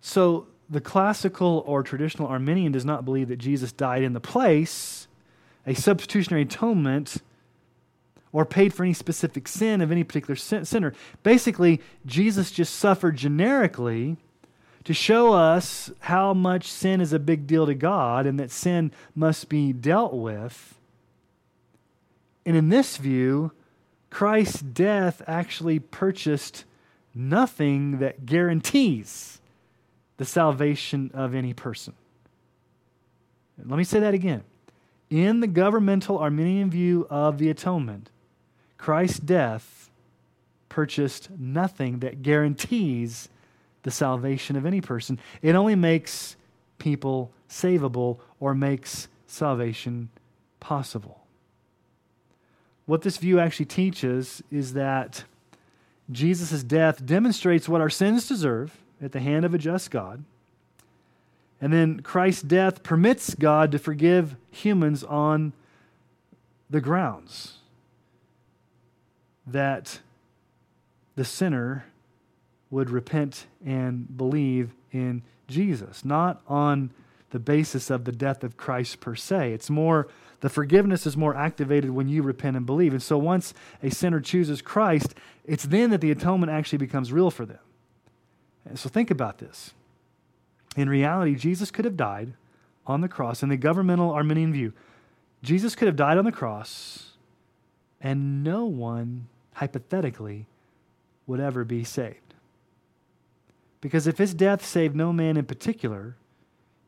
[0.00, 5.06] So, the classical or traditional Arminian does not believe that Jesus died in the place
[5.64, 7.18] a substitutionary atonement
[8.32, 10.92] or paid for any specific sin of any particular sinner.
[11.22, 14.16] Basically, Jesus just suffered generically
[14.84, 18.92] to show us how much sin is a big deal to God and that sin
[19.14, 20.78] must be dealt with.
[22.44, 23.52] And in this view,
[24.10, 26.64] Christ's death actually purchased
[27.14, 29.40] nothing that guarantees
[30.18, 31.94] the salvation of any person.
[33.58, 34.44] Let me say that again.
[35.10, 38.10] In the governmental Arminian view of the atonement,
[38.78, 39.90] Christ's death
[40.68, 43.28] purchased nothing that guarantees
[43.82, 45.18] the salvation of any person.
[45.42, 46.36] It only makes
[46.78, 50.10] people savable or makes salvation
[50.60, 51.24] possible.
[52.84, 55.24] What this view actually teaches is that
[56.10, 60.24] Jesus' death demonstrates what our sins deserve at the hand of a just God.
[61.60, 65.52] And then Christ's death permits God to forgive humans on
[66.68, 67.58] the grounds
[69.46, 70.00] that
[71.14, 71.86] the sinner
[72.70, 76.90] would repent and believe in Jesus, not on
[77.30, 79.52] the basis of the death of Christ per se.
[79.52, 80.08] It's more,
[80.40, 82.92] the forgiveness is more activated when you repent and believe.
[82.92, 87.30] And so once a sinner chooses Christ, it's then that the atonement actually becomes real
[87.30, 87.58] for them.
[88.64, 89.72] And so think about this.
[90.76, 92.34] In reality, Jesus could have died
[92.86, 93.42] on the cross.
[93.42, 94.72] In the governmental Arminian view,
[95.42, 97.12] Jesus could have died on the cross,
[98.00, 100.46] and no one, hypothetically,
[101.26, 102.34] would ever be saved.
[103.80, 106.14] Because if his death saved no man in particular,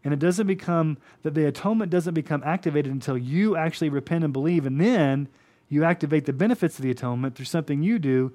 [0.05, 4.33] and it doesn't become that the atonement doesn't become activated until you actually repent and
[4.33, 5.29] believe, and then
[5.71, 8.33] you activate the benefits of the atonement through something you do.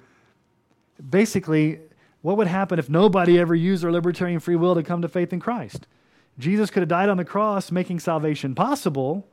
[1.10, 1.78] Basically,
[2.22, 5.32] what would happen if nobody ever used their libertarian free will to come to faith
[5.32, 5.86] in Christ?
[6.40, 9.28] Jesus could have died on the cross, making salvation possible,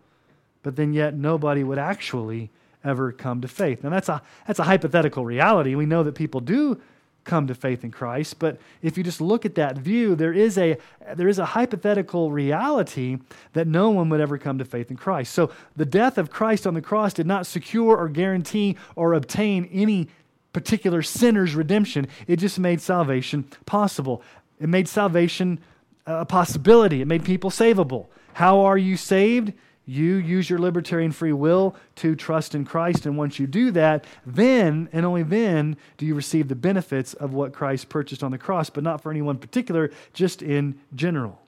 [0.61, 2.51] but then yet nobody would actually
[2.83, 3.83] ever come to faith.
[3.83, 5.75] Now that's a that's a hypothetical reality.
[5.75, 6.79] We know that people do
[7.23, 10.57] come to faith in Christ, but if you just look at that view, there is
[10.57, 10.77] a
[11.15, 13.17] there is a hypothetical reality
[13.53, 15.33] that no one would ever come to faith in Christ.
[15.33, 19.69] So the death of Christ on the cross did not secure or guarantee or obtain
[19.71, 20.07] any
[20.53, 22.07] particular sinner's redemption.
[22.27, 24.21] It just made salvation possible.
[24.59, 25.59] It made salvation
[26.05, 27.01] a possibility.
[27.01, 28.07] It made people savable.
[28.33, 29.53] How are you saved?
[29.91, 33.06] You use your libertarian free will to trust in Christ.
[33.06, 37.34] And once you do that, then and only then do you receive the benefits of
[37.34, 41.41] what Christ purchased on the cross, but not for anyone particular, just in general.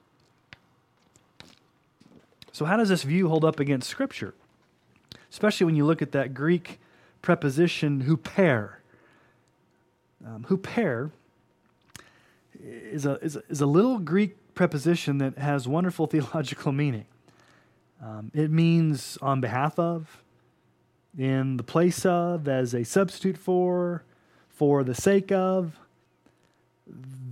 [2.52, 4.34] So, how does this view hold up against Scripture?
[5.30, 6.80] Especially when you look at that Greek
[7.22, 8.74] preposition huper
[10.26, 11.10] um, huper
[12.62, 17.06] is a, is, a, is a little Greek preposition that has wonderful theological meaning.
[18.04, 20.22] Um, it means on behalf of,
[21.16, 24.02] in the place of, as a substitute for,
[24.50, 25.78] for the sake of.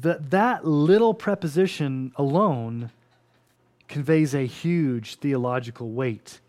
[0.01, 2.91] That, that little preposition alone
[3.87, 6.41] conveys a huge theological weight.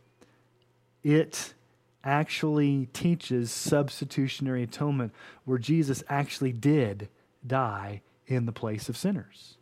[1.04, 1.54] It
[2.02, 7.10] actually teaches substitutionary atonement, where Jesus actually did
[7.46, 9.58] die in the place of sinners.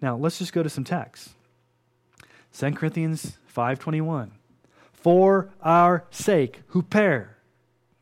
[0.00, 1.34] Now, let's just go to some texts.
[2.56, 4.32] 2 Corinthians 5:21.
[4.92, 7.28] For our sake, huper,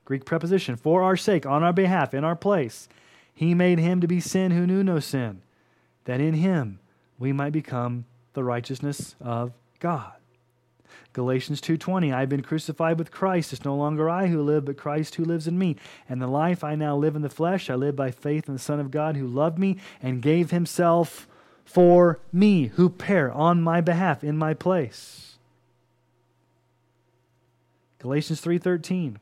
[0.05, 2.89] Greek preposition, for our sake, on our behalf, in our place,
[3.33, 5.43] he made him to be sin who knew no sin,
[6.05, 6.81] that in him
[7.19, 10.13] we might become the righteousness of God.
[11.13, 13.53] Galatians 2:20 I've been crucified with Christ.
[13.53, 15.77] It's no longer I who live but Christ who lives in me.
[16.09, 18.61] And the life I now live in the flesh I live by faith in the
[18.61, 21.29] son of God who loved me and gave himself
[21.65, 25.28] for me who huper on my behalf in my place
[27.99, 29.17] Galatians 3:13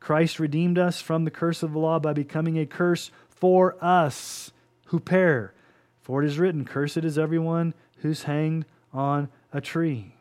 [0.00, 4.50] Christ redeemed us from the curse of the law by becoming a curse for us
[4.90, 5.50] huper
[6.00, 10.16] for it is written cursed is everyone who's hanged on a tree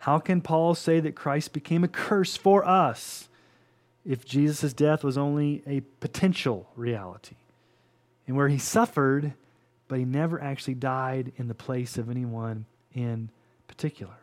[0.00, 3.28] how can Paul say that Christ became a curse for us
[4.02, 7.36] if Jesus' death was only a potential reality?
[8.26, 9.34] And where he suffered,
[9.88, 13.30] but he never actually died in the place of anyone in
[13.68, 14.19] particular.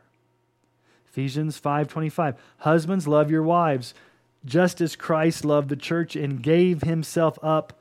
[1.18, 3.96] Ephesians 5:25 Husbands love your wives
[4.46, 7.74] just as Christ loved the church and gave himself up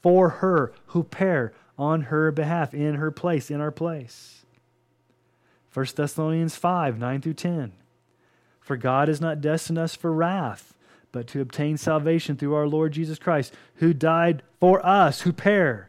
[0.00, 4.46] for her huper on her behalf in her place in our place.
[5.74, 7.72] 1 Thessalonians 5 9 through 10.
[8.62, 10.72] For God has not destined us for wrath,
[11.12, 15.88] but to obtain salvation through our Lord Jesus Christ, who died for us, huper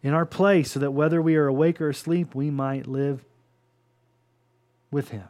[0.00, 3.24] in our place, so that whether we are awake or asleep, we might live
[4.92, 5.26] with him.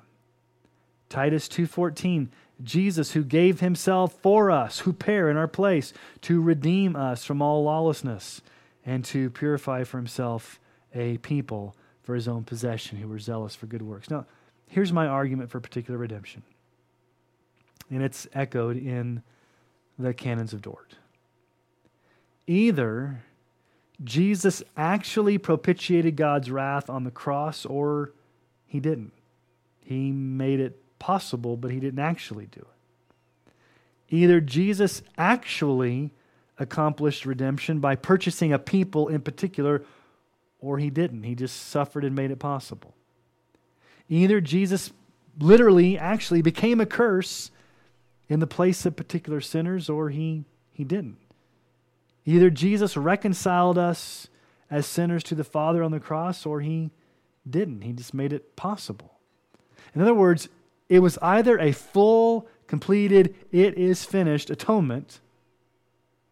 [1.08, 2.28] Titus 2:14
[2.62, 5.92] Jesus who gave himself for us huper in our place
[6.22, 8.40] to redeem us from all lawlessness
[8.84, 10.58] and to purify for himself
[10.94, 14.10] a people for his own possession who were zealous for good works.
[14.10, 14.26] Now,
[14.66, 16.42] here's my argument for particular redemption,
[17.90, 19.22] and it's echoed in
[19.98, 20.96] the canons of Dort.
[22.46, 23.22] Either
[24.02, 28.12] Jesus actually propitiated God's wrath on the cross, or
[28.66, 29.12] he didn't.
[29.84, 33.52] He made it possible, but he didn't actually do it.
[34.10, 36.12] Either Jesus actually
[36.58, 39.82] accomplished redemption by purchasing a people in particular,
[40.60, 41.22] or he didn't.
[41.22, 42.94] He just suffered and made it possible.
[44.08, 44.92] Either Jesus
[45.38, 47.50] literally actually became a curse
[48.28, 51.18] in the place of particular sinners, or he, he didn't.
[52.24, 54.28] Either Jesus reconciled us
[54.70, 56.90] as sinners to the Father on the cross, or he
[57.48, 57.82] didn't.
[57.82, 59.14] He just made it possible.
[59.94, 60.48] In other words,
[60.88, 65.20] it was either a full, completed, it is finished atonement,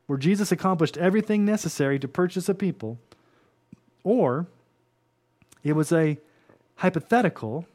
[0.06, 2.98] where Jesus accomplished everything necessary to purchase a people,
[4.04, 4.46] or
[5.62, 6.18] it was a
[6.76, 7.66] hypothetical,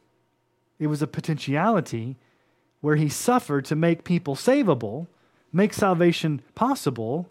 [0.80, 2.16] it was a potentiality
[2.80, 5.08] where he suffered to make people savable,
[5.54, 7.30] make salvation possible.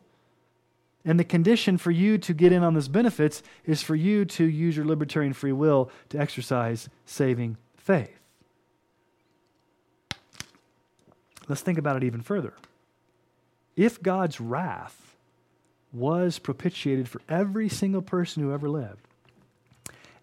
[1.04, 4.44] And the condition for you to get in on those benefits is for you to
[4.44, 8.19] use your libertarian free will to exercise saving faith.
[11.50, 12.54] Let's think about it even further.
[13.74, 15.16] If God's wrath
[15.92, 19.08] was propitiated for every single person who ever lived,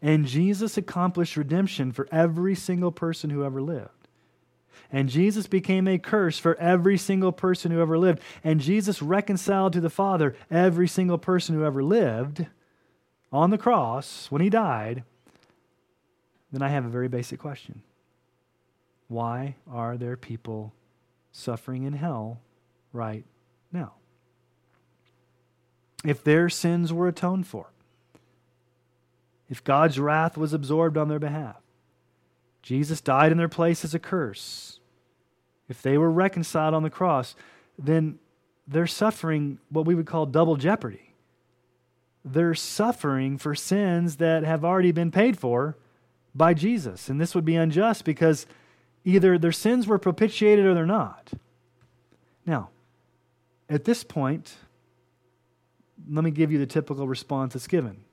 [0.02, 3.90] and Jesus accomplished redemption for every single person who ever lived,
[4.90, 9.74] and Jesus became a curse for every single person who ever lived, and Jesus reconciled
[9.74, 12.46] to the Father every single person who ever lived
[13.34, 15.04] on the cross when he died,
[16.54, 17.82] then I have a very basic question.
[19.10, 20.72] Why are there people
[21.32, 22.42] suffering in hell
[22.94, 23.26] right
[23.72, 23.94] now.
[26.06, 27.68] If their sins were atoned for,
[29.50, 31.58] if God's wrath was absorbed on their behalf,
[32.62, 34.80] Jesus died in their place as a curse,
[35.70, 37.36] if they were reconciled on the cross,
[37.78, 38.20] then
[38.68, 41.14] they're suffering what we would call double jeopardy.
[42.24, 45.78] They're suffering for sins that have already been paid for
[46.36, 47.10] by Jesus.
[47.10, 48.46] And this would be unjust because
[49.08, 51.32] Either their sins were propitiated or they're not.
[52.46, 52.72] Now,
[53.70, 54.56] at this point,
[56.10, 58.04] let me give you the typical response that's given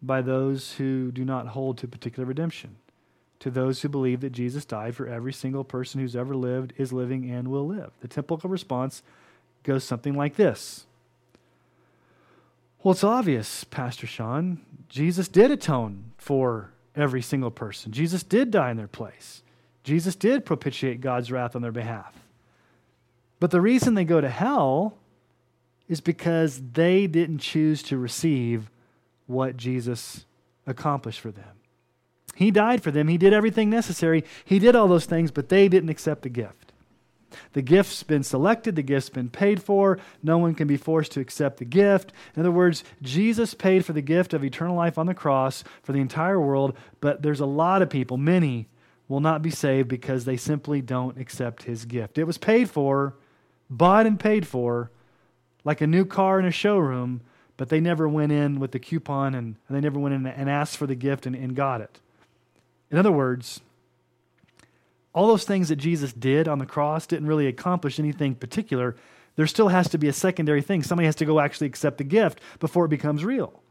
[0.00, 2.76] by those who do not hold to particular redemption,
[3.40, 6.92] to those who believe that Jesus died for every single person who's ever lived, is
[6.92, 7.90] living, and will live.
[8.00, 9.02] The typical response
[9.64, 10.86] goes something like this
[12.84, 14.60] Well, it's obvious, Pastor Sean.
[14.88, 19.42] Jesus did atone for every single person, Jesus did die in their place.
[19.82, 22.14] Jesus did propitiate God's wrath on their behalf.
[23.40, 24.96] But the reason they go to hell
[25.88, 28.70] is because they didn't choose to receive
[29.26, 30.24] what Jesus
[30.66, 31.44] accomplished for them.
[32.34, 35.68] He died for them, He did everything necessary, He did all those things, but they
[35.68, 36.72] didn't accept the gift.
[37.52, 39.98] The gift's been selected, the gift's been paid for.
[40.22, 42.12] No one can be forced to accept the gift.
[42.36, 45.92] In other words, Jesus paid for the gift of eternal life on the cross for
[45.92, 48.68] the entire world, but there's a lot of people, many,
[49.12, 52.16] will not be saved because they simply don't accept his gift.
[52.16, 53.14] It was paid for,
[53.68, 54.90] bought and paid for,
[55.64, 57.20] like a new car in a showroom,
[57.58, 60.48] but they never went in with the coupon and, and they never went in and
[60.48, 62.00] asked for the gift and, and got it.
[62.90, 63.60] In other words,
[65.12, 68.96] all those things that Jesus did on the cross didn't really accomplish anything particular.
[69.36, 70.82] There still has to be a secondary thing.
[70.82, 73.61] Somebody has to go actually accept the gift before it becomes real.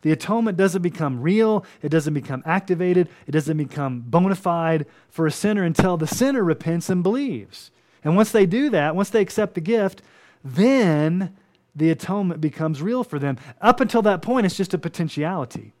[0.00, 5.26] The atonement doesn't become real, it doesn't become activated, it doesn't become bona fide for
[5.26, 7.70] a sinner until the sinner repents and believes.
[8.02, 10.02] And once they do that, once they accept the gift,
[10.42, 11.36] then
[11.74, 13.36] the atonement becomes real for them.
[13.60, 15.72] Up until that point, it's just a potentiality.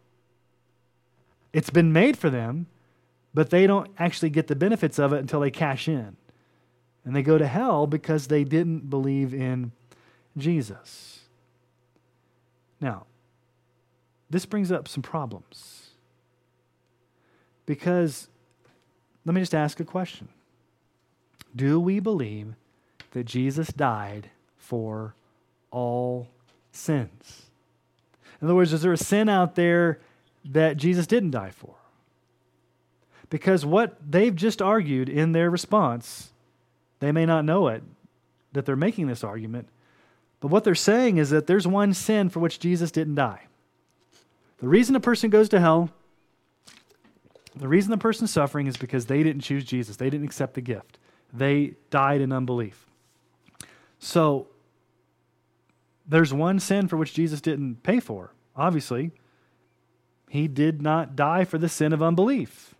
[1.52, 2.66] It's been made for them,
[3.34, 6.16] but they don't actually get the benefits of it until they cash in.
[7.04, 9.72] And they go to hell because they didn't believe in
[10.36, 11.20] Jesus.
[12.80, 13.06] Now,
[14.32, 15.90] this brings up some problems.
[17.66, 18.28] Because,
[19.26, 20.28] let me just ask a question
[21.54, 22.54] Do we believe
[23.12, 25.14] that Jesus died for
[25.70, 26.28] all
[26.72, 27.42] sins?
[28.40, 30.00] In other words, is there a sin out there
[30.46, 31.74] that Jesus didn't die for?
[33.28, 36.32] Because what they've just argued in their response,
[37.00, 37.82] they may not know it,
[38.52, 39.68] that they're making this argument,
[40.40, 43.42] but what they're saying is that there's one sin for which Jesus didn't die.
[44.62, 45.90] The reason a person goes to hell,
[47.56, 49.96] the reason the person's suffering is because they didn't choose Jesus.
[49.96, 51.00] They didn't accept the gift.
[51.32, 52.86] They died in unbelief.
[53.98, 54.46] So,
[56.06, 58.34] there's one sin for which Jesus didn't pay for.
[58.54, 59.10] Obviously,
[60.30, 62.74] he did not die for the sin of unbelief.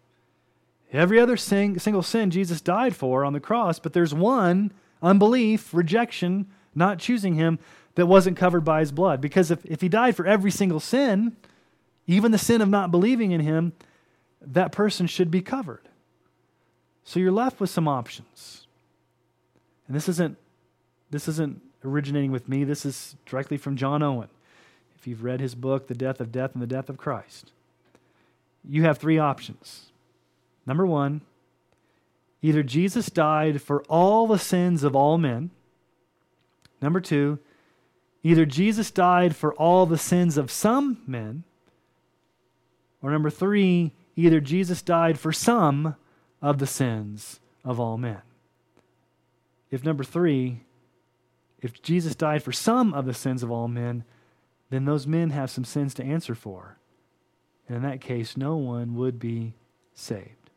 [0.92, 4.72] Every other sin, single sin Jesus died for on the cross, but there's one
[5.02, 7.58] unbelief, rejection, not choosing him
[7.96, 9.20] that wasn't covered by his blood.
[9.20, 11.36] Because if, if he died for every single sin,
[12.06, 13.72] even the sin of not believing in him,
[14.40, 15.88] that person should be covered.
[17.04, 18.66] So you're left with some options.
[19.86, 20.38] And this isn't
[21.10, 22.64] this isn't originating with me.
[22.64, 24.28] This is directly from John Owen.
[24.96, 27.50] If you've read his book, The Death of Death in the Death of Christ,
[28.66, 29.86] you have three options.
[30.64, 31.20] Number one,
[32.40, 35.50] either Jesus died for all the sins of all men.
[36.80, 37.38] Number two,
[38.22, 41.44] either Jesus died for all the sins of some men.
[43.02, 45.96] Or number three, either Jesus died for some
[46.40, 48.22] of the sins of all men.
[49.70, 50.62] If number three,
[51.60, 54.04] if Jesus died for some of the sins of all men,
[54.70, 56.78] then those men have some sins to answer for.
[57.68, 59.54] And in that case, no one would be
[59.94, 60.50] saved.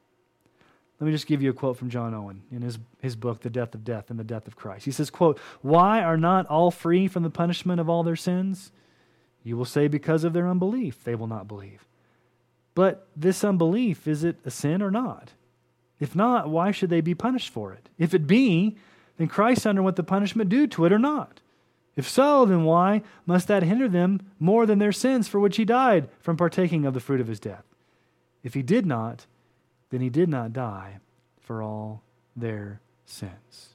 [1.00, 3.50] Let me just give you a quote from John Owen in his, his book, The
[3.50, 4.86] Death of Death in the Death of Christ.
[4.86, 8.72] He says, quote, Why are not all free from the punishment of all their sins?
[9.44, 11.86] You will say because of their unbelief, they will not believe.
[12.76, 15.32] But this unbelief, is it a sin or not?
[16.00, 17.90] If not, why should they be punished for it?
[17.98, 18.76] If it be,
[19.18, 21.40] then Christ underwent the punishment due to it or not?
[21.96, 25.64] If so, then why must that hinder them more than their sins for which he
[25.64, 27.64] died from partaking of the fruit of his death?
[28.44, 29.26] If he did not,
[29.90, 30.98] then he did not die
[31.40, 32.04] for all
[32.36, 33.70] their sins.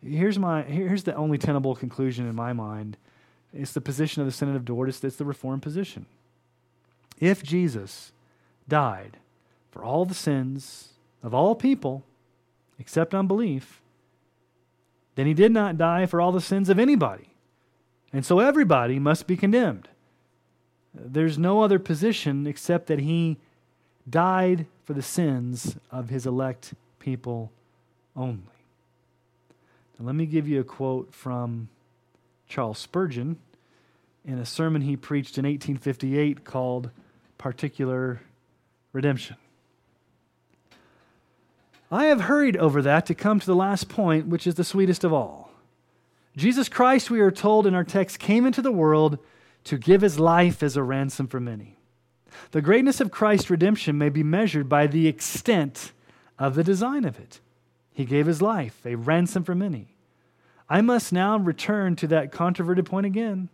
[0.00, 2.96] Here's, my, here's the only tenable conclusion in my mind.
[3.52, 6.06] It's the position of the Synod of Dort, it's the Reformed position.
[7.20, 8.12] If Jesus
[8.66, 9.18] died
[9.70, 12.02] for all the sins of all people
[12.78, 13.82] except unbelief,
[15.14, 17.28] then he did not die for all the sins of anybody.
[18.12, 19.88] And so everybody must be condemned.
[20.94, 23.36] There's no other position except that he
[24.08, 27.52] died for the sins of his elect people
[28.16, 28.42] only.
[29.98, 31.68] Now, let me give you a quote from
[32.48, 33.36] Charles Spurgeon
[34.24, 36.90] in a sermon he preached in 1858 called
[37.40, 38.20] Particular
[38.92, 39.36] Redemption.
[41.90, 45.04] I have hurried over that to come to the last point, which is the sweetest
[45.04, 45.50] of all.
[46.36, 49.18] Jesus Christ, we are told in our text, came into the world
[49.64, 51.78] to give his life as a ransom for many.
[52.50, 55.92] The greatness of Christ's redemption may be measured by the extent
[56.38, 57.40] of the design of it.
[57.90, 59.96] He gave his life, a ransom for many.
[60.68, 63.48] I must now return to that controverted point again.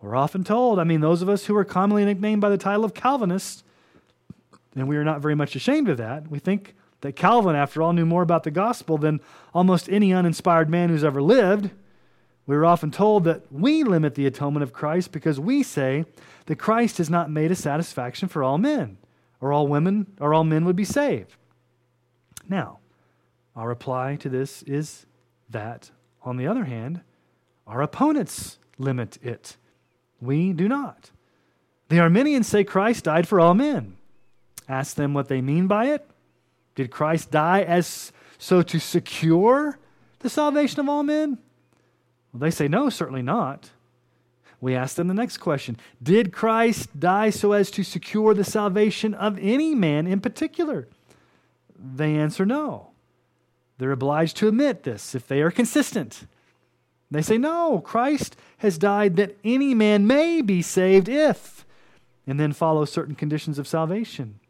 [0.00, 2.84] We're often told, I mean, those of us who are commonly nicknamed by the title
[2.84, 3.64] of Calvinists,
[4.74, 7.92] and we are not very much ashamed of that, we think that Calvin, after all,
[7.92, 9.20] knew more about the gospel than
[9.54, 11.70] almost any uninspired man who's ever lived.
[12.46, 16.04] We are often told that we limit the atonement of Christ because we say
[16.46, 18.98] that Christ has not made a satisfaction for all men,
[19.40, 21.36] or all women, or all men would be saved.
[22.48, 22.78] Now,
[23.56, 25.06] our reply to this is
[25.50, 25.90] that,
[26.22, 27.00] on the other hand,
[27.66, 29.56] our opponents limit it.
[30.20, 31.10] We do not.
[31.88, 33.96] The Arminians say Christ died for all men.
[34.68, 36.08] Ask them what they mean by it.
[36.74, 39.78] Did Christ die as so to secure
[40.20, 41.38] the salvation of all men?
[42.32, 43.70] Well, they say no, certainly not.
[44.60, 49.14] We ask them the next question Did Christ die so as to secure the salvation
[49.14, 50.88] of any man in particular?
[51.78, 52.90] They answer no.
[53.78, 56.26] They're obliged to admit this if they are consistent.
[57.10, 61.64] They say, No, Christ has died that any man may be saved if,
[62.26, 64.40] and then follow certain conditions of salvation.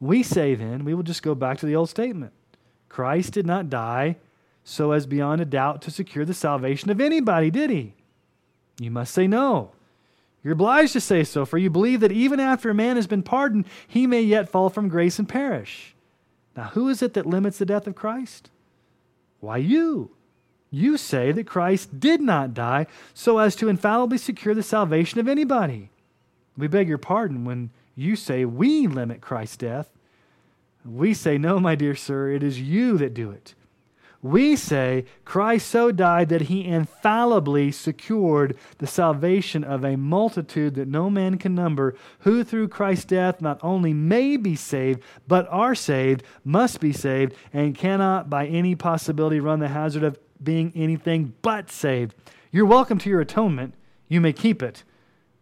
[0.00, 2.32] We say then, we will just go back to the old statement
[2.88, 4.16] Christ did not die
[4.64, 7.94] so as beyond a doubt to secure the salvation of anybody, did he?
[8.80, 9.72] You must say no.
[10.42, 13.22] You're obliged to say so, for you believe that even after a man has been
[13.22, 15.94] pardoned, he may yet fall from grace and perish.
[16.56, 18.50] Now, who is it that limits the death of Christ?
[19.40, 20.10] Why, you.
[20.74, 25.28] You say that Christ did not die so as to infallibly secure the salvation of
[25.28, 25.90] anybody.
[26.56, 29.90] We beg your pardon when you say we limit Christ's death.
[30.82, 33.54] We say, no, my dear sir, it is you that do it.
[34.22, 40.88] We say Christ so died that he infallibly secured the salvation of a multitude that
[40.88, 45.74] no man can number, who through Christ's death not only may be saved, but are
[45.74, 51.34] saved, must be saved, and cannot by any possibility run the hazard of being anything
[51.42, 52.14] but saved.
[52.50, 53.74] You're welcome to your atonement.
[54.08, 54.84] You may keep it.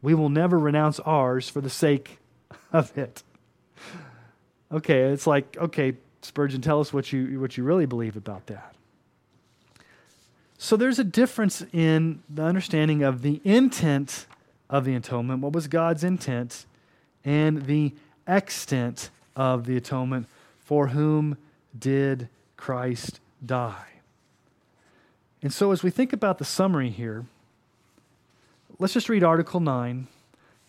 [0.02, 2.18] We will never renounce ours for the sake
[2.72, 3.22] of it.
[4.72, 8.74] Okay, it's like, okay, Spurgeon, tell us what you, what you really believe about that.
[10.58, 14.26] So there's a difference in the understanding of the intent
[14.68, 16.66] of the atonement, what was God's intent,
[17.24, 17.94] and the
[18.28, 20.28] extent of the atonement.
[20.58, 21.36] For whom
[21.76, 23.89] did Christ die?
[25.42, 27.24] And so, as we think about the summary here,
[28.78, 30.06] let's just read Article 9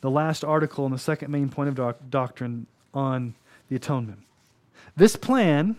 [0.02, 3.36] the last article and the second main point of doc- doctrine on
[3.70, 4.18] the atonement.
[4.96, 5.76] This plan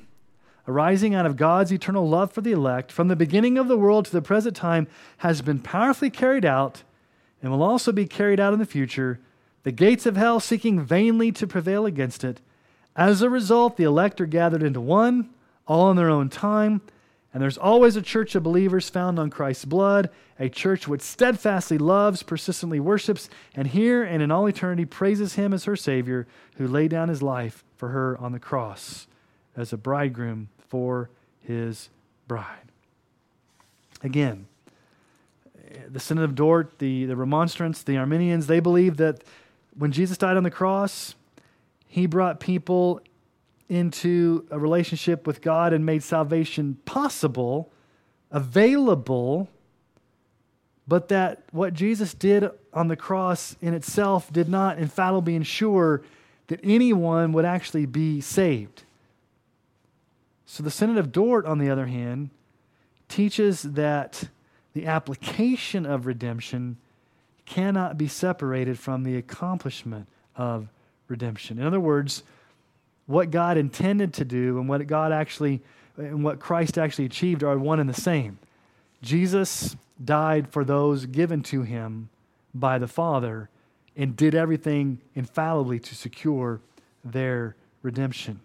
[0.68, 4.04] arising out of God's eternal love for the elect from the beginning of the world
[4.06, 4.86] to the present time,
[5.18, 6.82] has been powerfully carried out
[7.42, 9.18] and will also be carried out in the future,
[9.64, 12.40] the gates of hell seeking vainly to prevail against it.
[12.94, 15.30] As a result, the elect are gathered into one,
[15.66, 16.80] all in their own time,
[17.32, 21.78] and there's always a church of believers found on Christ's blood, a church which steadfastly
[21.78, 26.26] loves, persistently worships, and here and in all eternity praises Him as her Savior,
[26.56, 29.06] who laid down His life for her on the cross
[29.56, 31.08] as a bridegroom for
[31.40, 31.88] His
[32.28, 32.70] bride.
[34.02, 34.46] Again,
[35.88, 39.24] the Synod of Dort, the, the Remonstrants, the Arminians, they believe that
[39.78, 41.14] when Jesus died on the cross,
[41.86, 43.00] He brought people
[43.68, 47.70] into a relationship with God and made salvation possible,
[48.30, 49.48] available,
[50.86, 56.02] but that what Jesus did on the cross in itself did not infallibly ensure
[56.48, 58.82] that anyone would actually be saved.
[60.44, 62.30] So the Synod of Dort, on the other hand,
[63.08, 64.28] teaches that
[64.74, 66.76] the application of redemption
[67.46, 70.68] cannot be separated from the accomplishment of
[71.08, 71.58] redemption.
[71.58, 72.22] In other words,
[73.06, 75.62] what God intended to do and what God actually
[75.96, 78.38] and what Christ actually achieved are one and the same.
[79.02, 82.08] Jesus died for those given to him
[82.54, 83.50] by the Father
[83.96, 86.60] and did everything infallibly to secure
[87.04, 88.40] their redemption.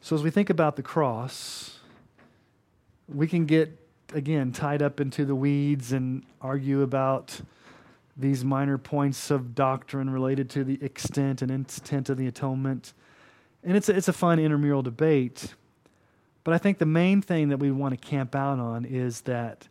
[0.00, 1.80] So, as we think about the cross,
[3.08, 3.76] we can get,
[4.12, 7.40] again, tied up into the weeds and argue about
[8.16, 12.94] these minor points of doctrine related to the extent and intent of the atonement.
[13.62, 15.54] And it's a, it's a fun intramural debate.
[16.44, 19.68] But I think the main thing that we want to camp out on is that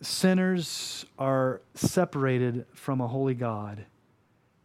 [0.00, 3.84] sinners are separated from a holy God.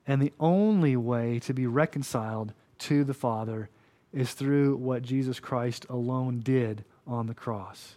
[0.05, 3.69] And the only way to be reconciled to the Father
[4.13, 7.95] is through what Jesus Christ alone did on the cross.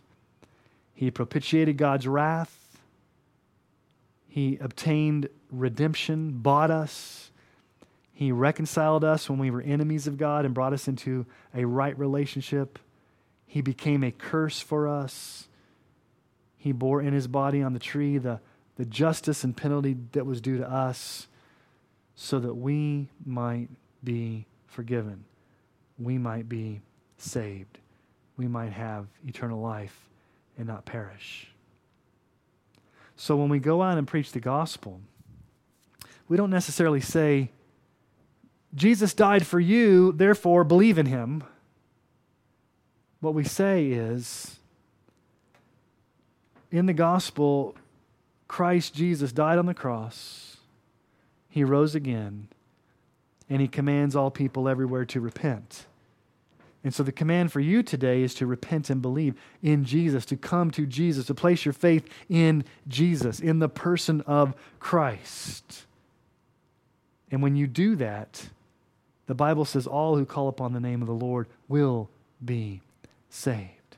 [0.94, 2.65] He propitiated God's wrath
[4.36, 7.30] he obtained redemption, bought us.
[8.12, 11.24] He reconciled us when we were enemies of God and brought us into
[11.54, 12.78] a right relationship.
[13.46, 15.48] He became a curse for us.
[16.58, 18.40] He bore in his body on the tree the,
[18.76, 21.28] the justice and penalty that was due to us
[22.14, 23.70] so that we might
[24.04, 25.24] be forgiven.
[25.98, 26.82] We might be
[27.16, 27.78] saved.
[28.36, 29.98] We might have eternal life
[30.58, 31.50] and not perish.
[33.16, 35.00] So when we go out and preach the gospel,
[36.28, 37.50] we don't necessarily say,
[38.74, 41.42] Jesus died for you, therefore believe in him.
[43.20, 44.58] What we say is,
[46.70, 47.74] in the gospel,
[48.48, 50.58] Christ Jesus died on the cross,
[51.48, 52.48] he rose again,
[53.48, 55.86] and he commands all people everywhere to repent.
[56.86, 60.36] And so the command for you today is to repent and believe in Jesus, to
[60.36, 65.84] come to Jesus, to place your faith in Jesus, in the person of Christ.
[67.28, 68.50] And when you do that,
[69.26, 72.08] the Bible says all who call upon the name of the Lord will
[72.44, 72.82] be
[73.30, 73.96] saved.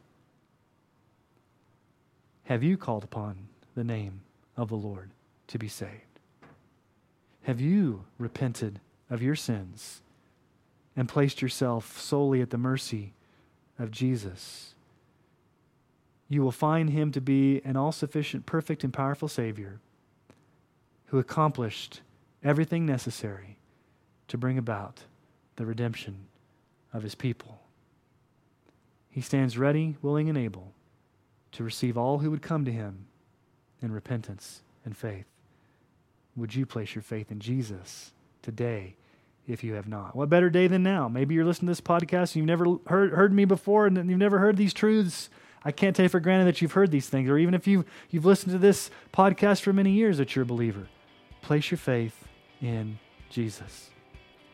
[2.44, 4.22] Have you called upon the name
[4.56, 5.10] of the Lord
[5.48, 6.20] to be saved?
[7.42, 8.80] Have you repented
[9.10, 10.00] of your sins?
[10.98, 13.12] And placed yourself solely at the mercy
[13.78, 14.74] of Jesus,
[16.28, 19.78] you will find him to be an all sufficient, perfect, and powerful Savior
[21.06, 22.00] who accomplished
[22.42, 23.58] everything necessary
[24.26, 25.04] to bring about
[25.54, 26.26] the redemption
[26.92, 27.60] of his people.
[29.08, 30.72] He stands ready, willing, and able
[31.52, 33.06] to receive all who would come to him
[33.80, 35.26] in repentance and faith.
[36.34, 38.10] Would you place your faith in Jesus
[38.42, 38.96] today?
[39.48, 40.14] If you have not.
[40.14, 41.08] What better day than now?
[41.08, 44.18] Maybe you're listening to this podcast and you've never heard, heard me before and you've
[44.18, 45.30] never heard these truths.
[45.64, 48.24] I can't take for granted that you've heard these things, or even if you've, you've
[48.24, 50.86] listened to this podcast for many years that you're a believer.
[51.42, 52.28] Place your faith
[52.62, 53.90] in Jesus.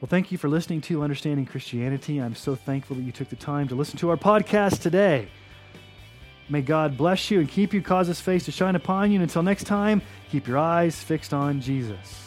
[0.00, 2.18] Well, thank you for listening to Understanding Christianity.
[2.18, 5.28] I'm so thankful that you took the time to listen to our podcast today.
[6.48, 9.16] May God bless you and keep you, cause his face to shine upon you.
[9.16, 12.23] And until next time, keep your eyes fixed on Jesus.